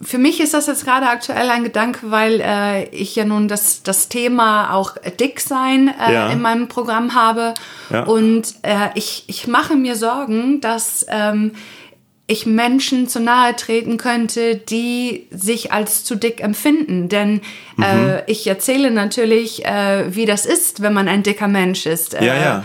[0.00, 3.82] für mich ist das jetzt gerade aktuell ein Gedanke, weil äh, ich ja nun das,
[3.82, 6.30] das Thema auch dick sein äh, ja.
[6.30, 7.54] in meinem Programm habe.
[7.90, 8.04] Ja.
[8.04, 11.52] Und äh, ich, ich mache mir Sorgen, dass ähm,
[12.32, 17.10] ich Menschen zu nahe treten könnte, die sich als zu dick empfinden.
[17.10, 17.42] Denn
[17.76, 17.84] mhm.
[17.84, 22.14] äh, ich erzähle natürlich, äh, wie das ist, wenn man ein dicker Mensch ist.
[22.14, 22.64] Äh, ja, ja.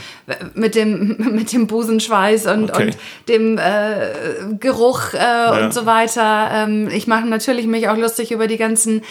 [0.54, 2.86] Mit, dem, mit dem Busenschweiß und, okay.
[2.86, 2.98] und
[3.28, 5.66] dem äh, Geruch äh, ja.
[5.66, 6.50] und so weiter.
[6.54, 9.02] Ähm, ich mache natürlich mich auch lustig über die ganzen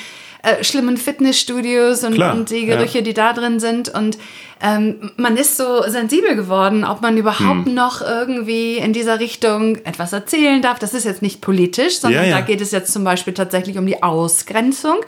[0.46, 3.04] äh, schlimmen Fitnessstudios und, und die Gerüche, ja.
[3.04, 3.88] die da drin sind.
[3.88, 4.16] Und
[4.62, 7.74] ähm, man ist so sensibel geworden, ob man überhaupt hm.
[7.74, 10.78] noch irgendwie in dieser Richtung etwas erzählen darf.
[10.78, 12.36] Das ist jetzt nicht politisch, sondern ja, ja.
[12.36, 14.98] da geht es jetzt zum Beispiel tatsächlich um die Ausgrenzung.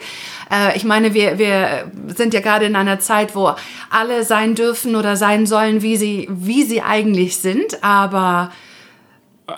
[0.51, 3.53] Äh, ich meine, wir, wir sind ja gerade in einer Zeit, wo
[3.89, 8.51] alle sein dürfen oder sein sollen, wie sie, wie sie eigentlich sind, aber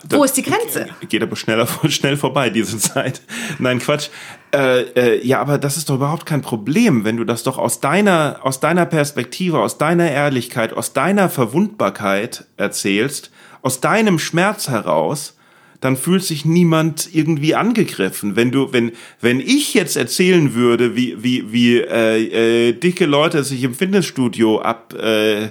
[0.09, 0.87] wo ist die Grenze?
[1.09, 3.21] Geht aber schneller, schnell vorbei, diese Zeit.
[3.59, 4.09] Nein, Quatsch.
[4.53, 7.79] Äh, äh, ja, aber das ist doch überhaupt kein Problem, wenn du das doch aus
[7.79, 13.31] deiner, aus deiner Perspektive, aus deiner Ehrlichkeit, aus deiner Verwundbarkeit erzählst,
[13.61, 15.37] aus deinem Schmerz heraus,
[15.79, 18.35] dann fühlt sich niemand irgendwie angegriffen.
[18.35, 23.43] Wenn du, wenn, wenn ich jetzt erzählen würde, wie, wie, wie äh, äh, dicke Leute
[23.43, 25.49] sich im Fitnessstudio ab äh,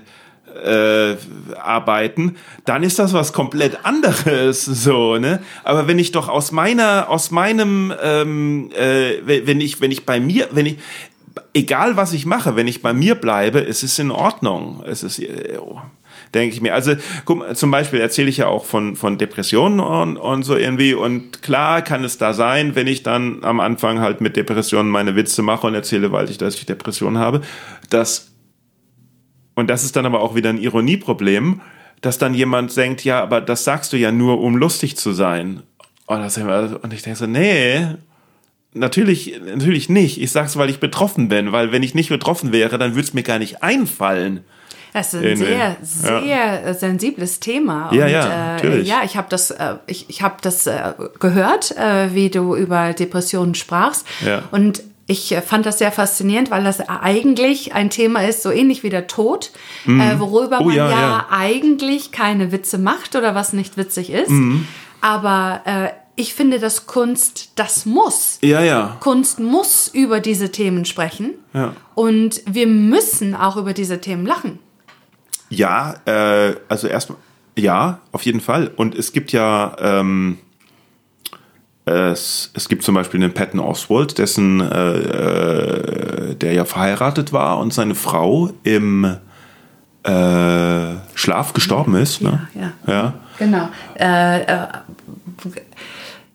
[0.64, 1.16] äh,
[1.56, 5.40] arbeiten, dann ist das was komplett anderes, so ne.
[5.64, 10.20] Aber wenn ich doch aus meiner, aus meinem, ähm, äh, wenn ich, wenn ich bei
[10.20, 10.78] mir, wenn ich,
[11.54, 14.82] egal was ich mache, wenn ich bei mir bleibe, es ist in Ordnung.
[14.86, 15.20] Es ist,
[15.58, 15.80] oh,
[16.34, 16.74] denke ich mir.
[16.74, 16.94] Also
[17.24, 20.94] guck, zum Beispiel erzähle ich ja auch von von Depressionen und, und so irgendwie.
[20.94, 25.16] Und klar kann es da sein, wenn ich dann am Anfang halt mit Depressionen meine
[25.16, 27.42] Witze mache und erzähle, weil ich, dass ich Depressionen habe,
[27.88, 28.29] dass
[29.60, 31.60] und das ist dann aber auch wieder ein Ironieproblem,
[32.00, 35.62] dass dann jemand denkt, ja, aber das sagst du ja nur, um lustig zu sein.
[36.06, 37.86] Und, das, und ich denke so, nee,
[38.72, 40.20] natürlich, natürlich nicht.
[40.20, 43.14] Ich sag's, weil ich betroffen bin, weil wenn ich nicht betroffen wäre, dann würde es
[43.14, 44.44] mir gar nicht einfallen.
[44.92, 46.74] Das ist ein sehr, sehr Ja.
[46.74, 47.92] sensibles Thema.
[47.94, 48.88] Ja, und, ja, äh, natürlich.
[48.88, 52.92] ja, ich habe das, äh, ich, ich hab das äh, gehört, äh, wie du über
[52.92, 54.04] Depressionen sprachst.
[54.26, 54.42] Ja.
[54.50, 58.82] Und ich äh, fand das sehr faszinierend, weil das eigentlich ein Thema ist, so ähnlich
[58.82, 59.50] wie der Tod,
[59.86, 61.26] äh, worüber Oh, man ja, ja, ja.
[61.30, 64.30] eigentlich keine Witze macht oder was nicht witzig ist.
[64.30, 64.66] Mhm.
[65.00, 68.38] Aber äh, ich finde, dass Kunst das muss.
[68.42, 68.96] Ja, ja.
[69.00, 71.34] Kunst muss über diese Themen sprechen.
[71.54, 71.74] Ja.
[71.94, 74.58] Und wir müssen auch über diese Themen lachen.
[75.48, 77.18] Ja, äh, also erstmal,
[77.56, 78.70] ja, auf jeden Fall.
[78.76, 80.38] Und es gibt ja, ähm,
[81.86, 87.58] es, es gibt zum Beispiel den Patton Oswald, dessen, äh, äh, der ja verheiratet war
[87.58, 89.04] und seine Frau im
[90.02, 92.20] äh, Schlaf gestorben ist.
[92.22, 92.48] Ne?
[92.54, 93.14] Ja, ja.
[93.38, 93.68] Genau.
[93.98, 94.66] Äh, äh,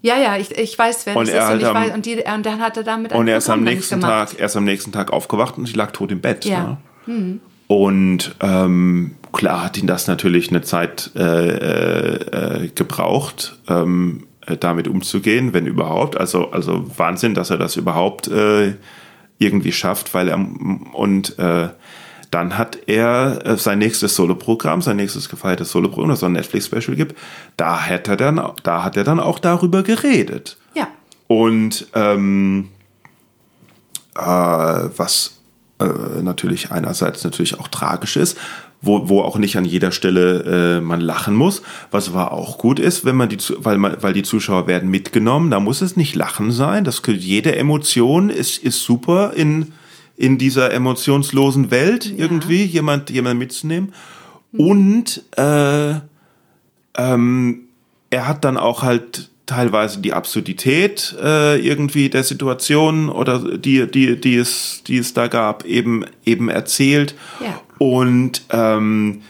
[0.02, 1.48] ja, ja, ich, ich weiß, wer Und das er ist.
[1.48, 3.50] halt und, ich am- weiß, und, die, und dann hat er damit Und er ist
[3.50, 4.02] am nächsten.
[4.02, 6.46] Tag, er ist am nächsten Tag aufgewacht und sie lag tot im Bett.
[6.46, 6.78] Ja.
[7.08, 7.40] Ne?
[7.68, 12.16] Und ähm, klar hat ihn das natürlich eine Zeit äh, äh,
[12.66, 16.18] äh, gebraucht, ähm, äh, damit umzugehen, wenn überhaupt.
[16.18, 18.74] Also, also Wahnsinn, dass er das überhaupt äh,
[19.38, 20.38] irgendwie schafft, weil er
[20.94, 21.70] und äh,
[22.32, 26.96] dann hat er äh, sein nächstes Soloprogramm, sein nächstes gefeiertes Soloprogramm, das so ein Netflix-Special
[26.96, 27.18] gibt.
[27.56, 30.58] Da hat er dann, da hat er dann auch darüber geredet.
[30.74, 30.90] Ja.
[31.28, 32.70] Und ähm,
[34.16, 35.40] äh, was
[35.80, 38.38] äh, natürlich einerseits natürlich auch tragisch ist,
[38.86, 41.62] wo, wo auch nicht an jeder Stelle äh, man lachen muss,
[41.92, 45.52] was aber auch gut ist, wenn man die, weil man, weil die Zuschauer werden mitgenommen,
[45.52, 49.74] da muss es nicht Lachen sein, das könnte, jede Emotion ist, ist super in,
[50.16, 53.94] in dieser emotionslosen Welt irgendwie, jemand, jemand mitzunehmen.
[54.54, 55.96] Und äh,
[56.98, 57.62] ähm,
[58.10, 64.20] er hat dann auch halt teilweise die Absurdität äh, irgendwie der Situation oder die, die,
[64.20, 67.16] die, es, die es da gab, eben, eben erzählt.
[67.42, 67.62] Ja.
[67.78, 69.22] Und ähm,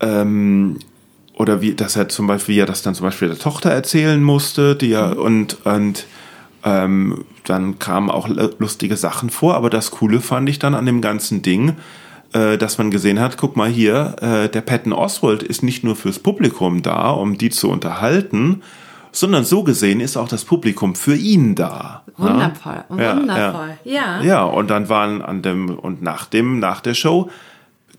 [0.00, 0.78] ähm,
[1.34, 4.22] oder wie, dass er zum Beispiel, wie er das dann zum Beispiel der Tochter erzählen
[4.22, 6.06] musste, die ja, und, und
[6.64, 8.28] ähm, dann kamen auch
[8.58, 11.76] lustige Sachen vor, aber das Coole fand ich dann an dem ganzen Ding,
[12.32, 15.96] äh, dass man gesehen hat, guck mal hier, äh, der Patton Oswald ist nicht nur
[15.96, 18.62] fürs Publikum da, um die zu unterhalten,
[19.12, 22.02] sondern so gesehen ist auch das Publikum für ihn da.
[22.16, 23.78] Wundervoll, Ja, wundervoll.
[23.84, 24.20] Ja.
[24.22, 27.30] Ja, und dann waren an dem, und nach dem, nach der Show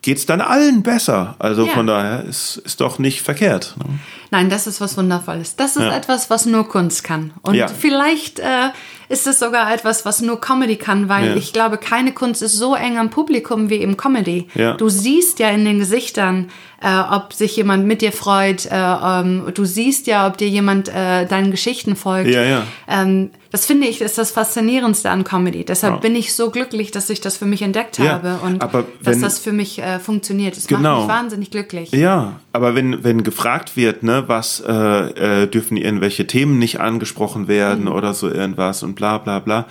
[0.01, 1.35] geht's dann allen besser.
[1.39, 1.71] Also Ja.
[1.73, 3.75] von daher ist, ist doch nicht verkehrt.
[3.77, 3.99] Ne?
[4.31, 5.55] Nein, das ist was Wundervolles.
[5.55, 5.95] Das ist Ja.
[5.95, 7.31] etwas, was nur Kunst kann.
[7.41, 7.67] Und Ja.
[7.69, 8.69] vielleicht äh,
[9.09, 11.35] ist es sogar etwas, was nur Comedy kann, weil Ja.
[11.35, 14.47] ich glaube, keine Kunst ist so eng am Publikum wie im Comedy.
[14.55, 14.73] Ja.
[14.75, 16.49] Du siehst ja in den Gesichtern,
[16.81, 18.65] äh, ob sich jemand mit dir freut.
[18.65, 22.29] Äh, ähm, du siehst ja, ob dir jemand äh, deinen Geschichten folgt.
[22.29, 22.63] Ja, ja.
[22.87, 25.63] Ähm, das finde ich ist das Faszinierendste an Comedy.
[25.63, 25.99] Deshalb Ja.
[25.99, 29.19] bin ich so glücklich, dass ich das für mich entdeckt Ja, habe und aber dass
[29.19, 30.57] das für mich äh, funktioniert.
[30.57, 30.81] Es Genau.
[30.81, 31.91] macht mich wahnsinnig glücklich.
[31.91, 37.47] Ja, aber wenn, wenn gefragt wird, ne, was äh, äh, dürfen irgendwelche Themen nicht angesprochen
[37.47, 37.91] werden Mhm.
[37.91, 39.67] oder so irgendwas und bla bla bla,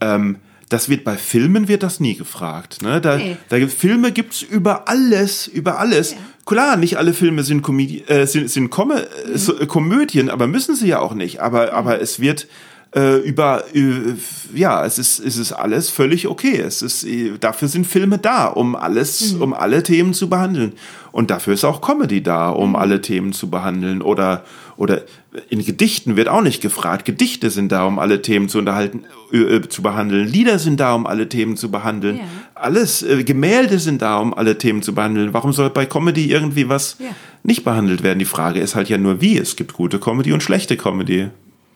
[0.00, 0.36] ähm,
[0.68, 2.82] das wird bei Filmen wird das nie gefragt.
[2.82, 3.00] Ne?
[3.00, 3.36] Da, Nee.
[3.48, 6.14] da gibt Filme gibt's über alles, über alles.
[6.44, 8.94] Klar, nicht alle Filme sind, Comedi äh, sind, sind Kom Mhm.
[8.96, 11.40] äh, äh, Komödien, aber müssen sie ja auch nicht.
[11.40, 12.46] Aber, aber es wird
[12.94, 14.14] äh, über, äh,
[14.54, 16.58] ja, es ist, es ist alles völlig okay.
[16.58, 20.72] Es ist, äh, dafür sind Filme da, um alles, um alle Themen zu behandeln.
[21.12, 24.02] Und dafür ist auch Comedy da, um alle Themen zu behandeln.
[24.02, 24.44] Oder,
[24.76, 25.02] oder
[25.48, 27.04] in Gedichten wird auch nicht gefragt.
[27.06, 30.26] Gedichte sind da, um alle Themen zu unterhalten, äh, äh, zu behandeln.
[30.28, 32.16] Lieder sind da, um alle Themen zu behandeln.
[32.18, 32.22] Ja.
[32.54, 35.34] Alles, äh, Gemälde sind da, um alle Themen zu behandeln.
[35.34, 37.06] Warum soll bei Comedy irgendwie was Ja.
[37.42, 38.18] nicht behandelt werden?
[38.18, 39.38] Die Frage ist halt ja nur, wie.
[39.38, 41.28] Es gibt gute Comedy und schlechte Comedy.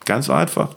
[0.07, 0.77] Ganz einfach.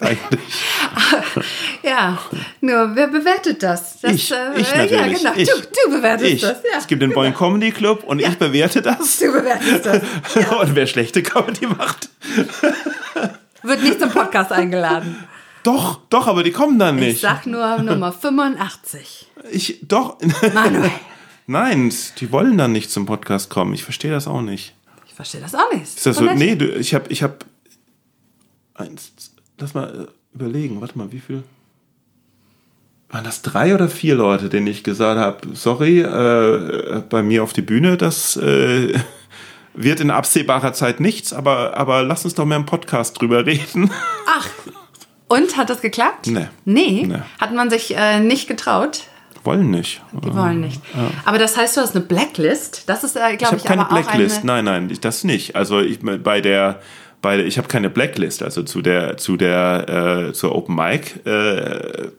[0.00, 0.40] Eigentlich.
[1.82, 2.18] Ja,
[2.62, 4.00] nur wer bewertet das?
[4.00, 5.18] das Ich, äh, ich Ja, natürlich.
[5.18, 5.32] genau.
[5.36, 5.48] Ich.
[5.50, 6.40] Du, du bewertest Ich.
[6.40, 6.62] das.
[6.62, 6.78] Ja.
[6.78, 9.18] Es gibt den Boing Comedy Club und ich bewerte das.
[9.18, 10.02] Du bewertest das.
[10.60, 12.08] Und wer schlechte Comedy macht,
[13.62, 15.24] Wird nicht zum Podcast eingeladen.
[15.62, 17.20] doch, doch, aber die kommen dann Ich nicht.
[17.20, 19.26] sag nur Nummer 85.
[19.50, 20.16] Ich, doch.
[20.54, 20.90] Manuel.
[21.46, 23.74] Nein, die wollen dann nicht zum Podcast kommen.
[23.74, 24.74] Ich verstehe das auch nicht.
[25.06, 25.82] Ich verstehe das auch nicht.
[25.82, 26.24] Ist das so?
[26.24, 27.36] Nee, du, ich habe, ich habe
[28.74, 29.12] eins.
[29.64, 30.82] Lass mal äh, überlegen.
[30.82, 31.42] Warte mal, wie viel?
[33.08, 37.54] Waren das drei oder vier Leute, denen ich gesagt habe, sorry, äh, bei mir auf
[37.54, 38.92] die Bühne, das äh,
[39.74, 43.90] wird in absehbarer Zeit nichts, aber, aber lass uns doch mal im Podcast drüber reden.
[44.28, 44.46] Ach.
[45.28, 46.26] Und hat das geklappt?
[46.26, 46.48] Nee.
[46.66, 47.06] Nee.
[47.08, 47.22] Nee.
[47.40, 49.04] Hat man sich äh, nicht getraut?
[49.44, 50.02] Wollen nicht.
[50.12, 50.82] Die wollen nicht.
[51.24, 52.82] Aber das heißt, du hast eine Blacklist.
[52.86, 54.38] Das ist, äh, Ich glaube habe ich, keine aber auch Blacklist.
[54.42, 54.62] eine.
[54.62, 55.56] Nein, nein, das nicht.
[55.56, 56.80] Also ich bei der
[57.24, 61.26] bei ich habe keine Blacklist, also zu der zu der äh, zur Open Mic.
[61.26, 62.10] Äh,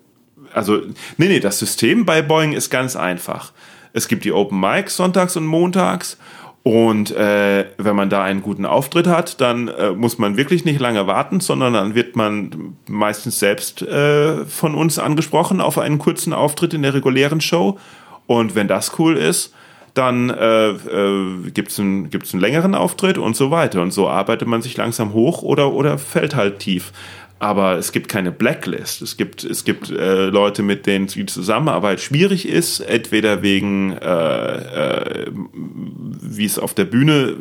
[0.53, 0.81] also
[1.17, 3.53] nee nee, das System bei Boeing ist ganz einfach.
[3.93, 6.17] Es gibt die Open Mic sonntags und montags
[6.63, 10.79] und äh, wenn man da einen guten Auftritt hat, dann äh, muss man wirklich nicht
[10.79, 16.33] lange warten, sondern dann wird man meistens selbst äh, von uns angesprochen auf einen kurzen
[16.33, 17.77] Auftritt in der regulären Show.
[18.25, 19.53] Und wenn das cool ist,
[19.95, 23.81] dann äh, äh, gibt es einen, gibt's einen längeren Auftritt und so weiter.
[23.81, 26.91] Und so arbeitet man sich langsam hoch oder, oder fällt halt tief.
[27.39, 29.01] Aber es gibt keine Blacklist.
[29.01, 35.25] Es gibt, es gibt äh, Leute, mit denen die Zusammenarbeit schwierig ist, entweder wegen, äh,
[35.25, 37.35] äh, wie es auf der Bühne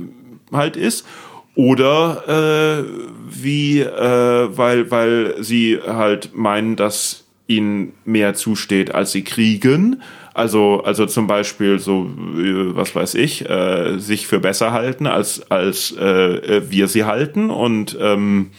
[0.53, 1.07] halt ist,
[1.57, 2.85] oder äh,
[3.29, 10.03] wie, äh, weil, weil sie halt meinen, dass ihnen mehr zusteht, als sie kriegen.
[10.35, 15.49] Also, also zum Beispiel so, äh, was weiß ich, äh, sich für besser halten, als,
[15.51, 17.51] als äh, wir sie halten.
[17.51, 18.51] Und ähm,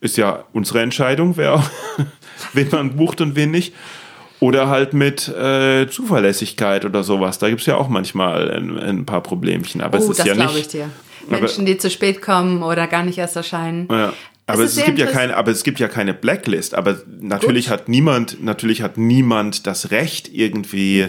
[0.00, 1.62] ist ja unsere Entscheidung, wer,
[2.54, 3.74] wen man bucht und wen nicht.
[4.40, 7.38] Oder halt mit äh, Zuverlässigkeit oder sowas.
[7.38, 9.82] Da gibt es ja auch manchmal ein, ein, paar Problemchen.
[9.82, 10.66] Aber oh, es ist das ja glaube nicht.
[10.66, 10.90] ich dir.
[11.28, 13.86] Menschen, die zu spät kommen oder gar nicht erst erscheinen.
[13.90, 14.14] Ja.
[14.52, 16.74] Aber es, es gibt ja keine, aber es gibt ja keine Blacklist.
[16.74, 21.08] Aber natürlich hat niemand, natürlich hat niemand das Recht irgendwie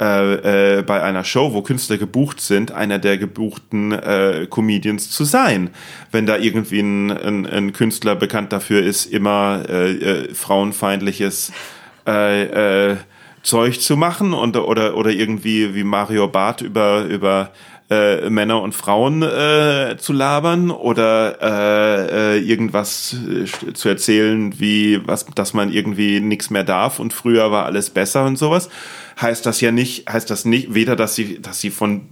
[0.00, 5.22] äh, äh, bei einer Show, wo Künstler gebucht sind, einer der gebuchten äh, Comedians zu
[5.22, 5.70] sein.
[6.10, 11.52] Wenn da irgendwie ein, ein, ein Künstler bekannt dafür ist, immer äh, äh, frauenfeindliches
[12.06, 12.96] äh,
[13.44, 17.52] Zeug zu machen und, oder, oder irgendwie wie Mario Barth über, über
[17.94, 25.00] äh, Männer und Frauen äh, zu labern oder äh, äh, irgendwas äh, zu erzählen, wie
[25.06, 28.68] was, dass man irgendwie nichts mehr darf und früher war alles besser und sowas,
[29.20, 32.02] heißt das ja nicht, heißt das nicht weder, dass sie, dass sie von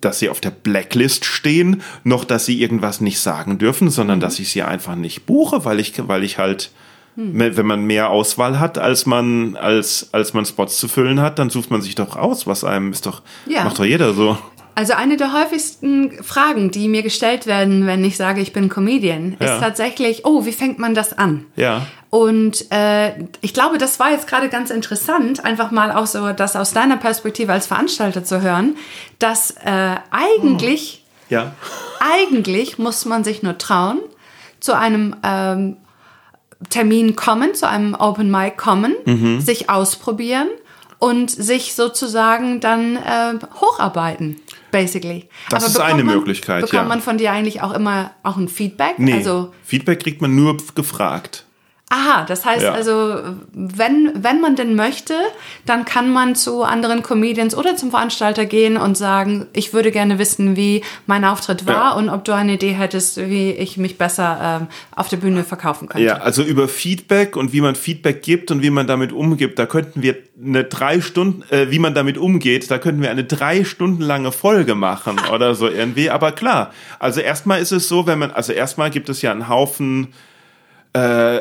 [0.00, 4.38] dass sie auf der Blacklist stehen, noch dass sie irgendwas nicht sagen dürfen, sondern dass
[4.38, 6.70] ich sie einfach nicht buche, weil ich, weil ich halt,
[7.16, 11.50] wenn man mehr Auswahl hat, als man, als, als man Spots zu füllen hat, dann
[11.50, 13.64] sucht man sich doch aus, was einem ist doch, Ja.
[13.64, 14.38] macht doch jeder so.
[14.78, 19.36] Also eine der häufigsten Fragen, die mir gestellt werden, wenn ich sage, ich bin Comedian,
[19.40, 19.54] Ja.
[19.56, 21.46] ist tatsächlich, oh, wie fängt man das an?
[21.56, 21.84] Ja.
[22.10, 26.54] Und äh, ich glaube, das war jetzt gerade ganz interessant, einfach mal auch so das
[26.54, 28.76] aus deiner Perspektive als Veranstalter zu hören,
[29.18, 31.56] dass äh, eigentlich, Ja.
[31.98, 33.98] eigentlich muss man sich nur trauen,
[34.60, 35.76] zu einem ähm,
[36.70, 39.40] Termin kommen, zu einem Open Mic kommen, Mhm.
[39.40, 40.46] sich ausprobieren
[41.00, 45.28] und sich sozusagen dann äh, hocharbeiten, basically.
[45.50, 46.88] Das ist bekommt eine man, Möglichkeit, Bekommt ja.
[46.88, 48.98] man von dir eigentlich auch immer auch ein Feedback?
[48.98, 49.14] Nee.
[49.14, 51.44] Also Feedback kriegt man nur gefragt.
[51.90, 52.72] Aha, das heißt Ja.
[52.72, 53.16] also,
[53.54, 55.14] wenn, wenn man denn möchte,
[55.64, 60.18] dann kann man zu anderen Comedians oder zum Veranstalter gehen und sagen, ich würde gerne
[60.18, 61.92] wissen, wie mein Auftritt war Ja.
[61.92, 65.88] und ob du eine Idee hättest, wie ich mich besser ähm, auf der Bühne verkaufen
[65.88, 66.06] könnte.
[66.06, 69.64] Ja, also über Feedback und wie man Feedback gibt und wie man damit umgeht, da
[69.64, 70.14] könnten wir
[70.44, 74.30] eine drei Stunden, äh, wie man damit umgeht, da könnten wir eine drei Stunden lange
[74.30, 76.10] Folge machen oder so irgendwie.
[76.10, 79.48] Aber klar, also erstmal ist es so, wenn man, also erstmal gibt es ja einen
[79.48, 80.08] Haufen
[80.92, 81.38] äh,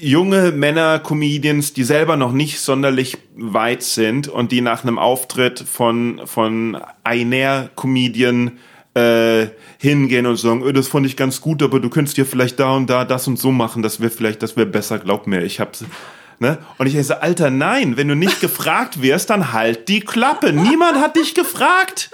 [0.00, 6.20] junge Männer-Comedians, die selber noch nicht sonderlich weit sind und die nach einem Auftritt von,
[6.24, 8.58] von einer Comedian
[8.94, 12.58] äh, hingehen und sagen, "Ö, das fand ich ganz gut, aber du könntest dir vielleicht
[12.58, 15.42] da und da das und so machen, das wäre vielleicht, das wäre besser, glaub mir,
[15.42, 15.84] ich hab's.
[16.40, 16.58] Ne?
[16.78, 20.52] Und ich so, Alter, nein, wenn du nicht gefragt wirst, dann halt die Klappe.
[20.52, 22.10] Niemand hat dich gefragt.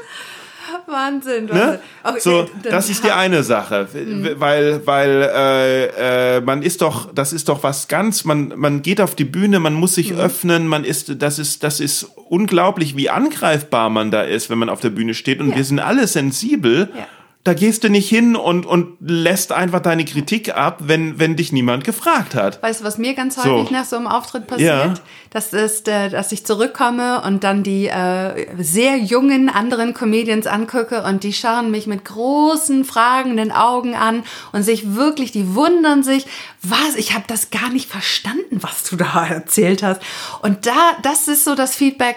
[0.87, 1.47] Wahnsinn.
[1.47, 1.51] Ne?
[1.53, 1.79] Wahnsinn.
[2.03, 7.13] Okay, so, das ist die eine Sache, w- weil, weil äh, äh, man ist doch,
[7.15, 9.95] das ist doch was ganz, man, man geht auf die Bühne, man muss Mhm.
[9.95, 14.59] sich öffnen, man ist, das ist, das ist unglaublich, wie angreifbar man da ist, wenn
[14.59, 15.57] man auf der Bühne steht und Ja.
[15.57, 16.91] wir sind alle sensibel.
[16.97, 17.07] Ja.
[17.45, 21.53] Da gehst du nicht hin und, und lässt einfach deine Kritik ab, wenn, wenn dich
[21.53, 22.63] niemand gefragt hat.
[22.63, 23.43] Weißt du, was mir ganz So.
[23.43, 24.67] häufig nach so einem Auftritt passiert?
[24.67, 24.95] Ja.
[25.29, 31.03] Das ist, äh, dass ich zurückkomme und dann die äh, sehr jungen anderen Comedians angucke
[31.03, 34.23] und die schauen mich mit großen, fragenden Augen an
[34.53, 36.25] und sich wirklich, die wundern sich,
[36.63, 40.01] was, ich habe das gar nicht verstanden, was du da erzählt hast.
[40.41, 42.17] Und da, das ist so das Feedback,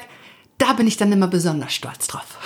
[0.57, 2.36] da bin ich dann immer besonders stolz drauf.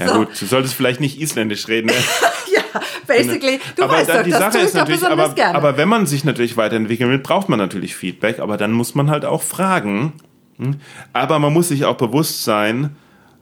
[0.00, 0.14] Ja So.
[0.20, 1.88] gut, du solltest vielleicht nicht isländisch reden.
[1.88, 1.92] Ne?
[2.54, 5.54] ja, basically, du aber weißt dann doch, die Sache ist natürlich, aber, gerne.
[5.56, 9.10] aber wenn man sich natürlich weiterentwickeln will, braucht man natürlich Feedback, aber dann muss man
[9.10, 10.14] halt auch fragen.
[10.58, 10.76] Hm?
[11.12, 12.96] Aber man muss sich auch bewusst sein,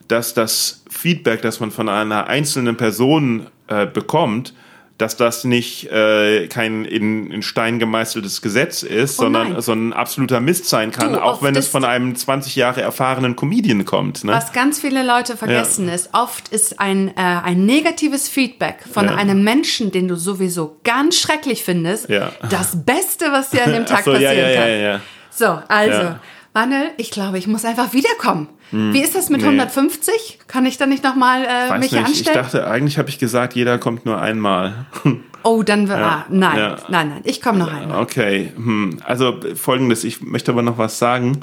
[0.08, 4.54] dass das Feedback, das man von einer einzelnen Person äh, bekommt,
[4.98, 9.92] dass das nicht äh, kein in, in Stein gemeißeltes Gesetz ist, Oh sondern so ein
[9.92, 14.24] absoluter Mist sein kann, Du, auch wenn es von einem 20 Jahre erfahrenen Comedian kommt.
[14.24, 14.32] Ne?
[14.32, 19.14] Was ganz viele Leute vergessen ist, oft ist ein, äh, ein negatives Feedback von Ja.
[19.14, 22.32] einem Menschen, den du sowieso ganz schrecklich findest, Ja.
[22.50, 24.80] das Beste, was dir an dem Tag so, ja, passieren ja, ja, kann.
[24.80, 25.00] ja.
[25.30, 26.20] So, also, Ja.
[26.54, 28.48] Manuel, ich glaube, ich muss einfach wiederkommen.
[28.70, 29.48] Wie ist das mit Nee.
[29.48, 30.40] 150?
[30.46, 32.36] Kann ich dann nicht nochmal äh, mich nicht, ich anstellen?
[32.36, 34.86] dachte, eigentlich habe ich gesagt, jeder kommt nur einmal.
[35.42, 36.76] oh, dann, ah, nein, ja.
[36.88, 38.02] nein, nein, ich komme noch einmal.
[38.02, 39.00] Okay, hm.
[39.04, 41.40] also folgendes, ich möchte aber noch was sagen.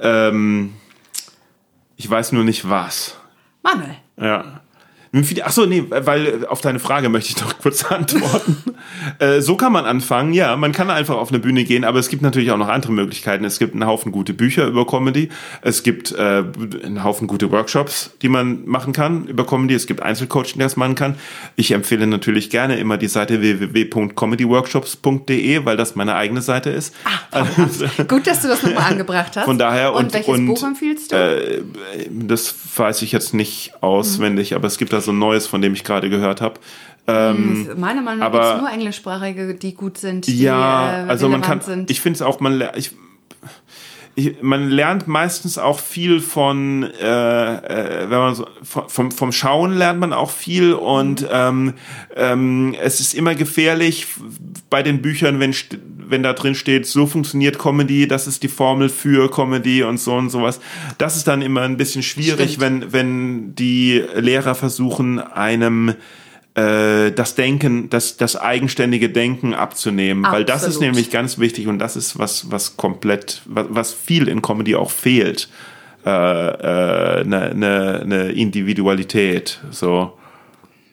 [0.00, 0.74] Ähm,
[1.96, 3.16] ich weiß nur nicht was.
[3.62, 4.60] Manuel, Ja.
[5.42, 8.58] Achso, nee, weil auf deine Frage möchte ich noch kurz antworten.
[9.18, 12.08] äh, so kann man anfangen, ja, man kann einfach auf eine Bühne gehen, aber es
[12.08, 13.44] gibt natürlich auch noch andere Möglichkeiten.
[13.44, 15.28] Es gibt einen Haufen gute Bücher über Comedy,
[15.62, 16.44] es gibt äh,
[16.84, 20.94] einen Haufen gute Workshops, die man machen kann über Comedy, es gibt Einzelcoaching, das machen
[20.94, 21.16] kann.
[21.56, 26.94] Ich empfehle natürlich gerne immer die Seite www.comedyworkshops.de, weil das meine eigene Seite ist.
[27.32, 27.62] Also,
[28.08, 29.44] gut, dass du das nochmal angebracht hast.
[29.44, 31.16] Von daher und, und- welches und, Buch empfiehlst du?
[31.16, 31.62] äh,
[32.10, 35.74] das weiß ich jetzt nicht auswendig, aber es gibt da so ein neues, von dem
[35.74, 36.60] ich gerade gehört habe.
[37.06, 41.40] Meiner Meinung nach gibt es nur englischsprachige, die gut sind, die Ja, äh, also man
[41.40, 41.90] kann, sind.
[41.90, 42.92] ich finde es auch, man, ich,
[44.14, 47.54] ich, man lernt meistens auch viel von, äh,
[48.04, 51.74] äh, wenn man so, vom, vom Schauen lernt man auch viel und ähm,
[52.14, 54.06] ähm, es ist immer gefährlich
[54.68, 55.54] bei den Büchern, wenn,
[56.10, 60.14] wenn da drin steht, so funktioniert Comedy, das ist die Formel für Comedy und so
[60.14, 60.60] und sowas.
[60.98, 65.94] Das ist dann immer ein bisschen schwierig, wenn, wenn die Lehrer versuchen, einem
[66.54, 70.82] äh, das Denken, das, das eigenständige Denken abzunehmen, weil das ist Absolut.
[70.82, 74.90] nämlich ganz wichtig und das ist was, was komplett, was, was viel in Comedy auch
[74.90, 75.48] fehlt.
[76.02, 80.14] Eine äh, ne, ne, ne Individualität, so.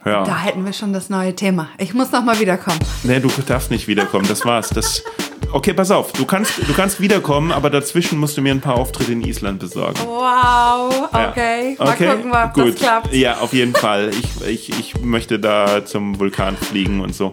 [0.06, 0.24] Ja.
[0.24, 1.70] Da hätten wir schon das neue Thema.
[1.78, 2.80] Ich muss noch mal wiederkommen.
[3.04, 4.70] Nee, du darfst nicht wiederkommen, das war's.
[4.70, 5.04] Das,
[5.52, 8.76] okay, pass auf, du kannst, du kannst wiederkommen, aber dazwischen musst du mir ein paar
[8.76, 10.00] Auftritte in Island besorgen.
[10.06, 11.30] Wow, Ja.
[11.30, 11.76] okay.
[11.78, 13.14] Mal gucken, ob das klappt.
[13.14, 14.12] Ja, auf jeden Fall.
[14.12, 17.32] Ich, ich, ich möchte da zum Vulkan fliegen und so.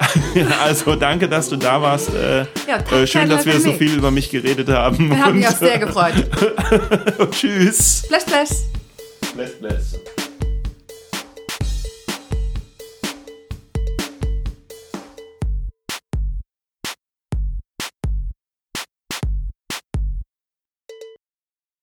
[0.64, 2.12] also danke, dass du da warst.
[2.14, 5.10] Äh, Ja, danke, äh, schön, dass wir so viel über mich geredet haben.
[5.10, 6.14] Wir haben mich auch sehr gefreut.
[7.30, 8.04] tschüss.
[8.08, 8.64] Bless, bless.
[9.34, 10.00] Bless, bless.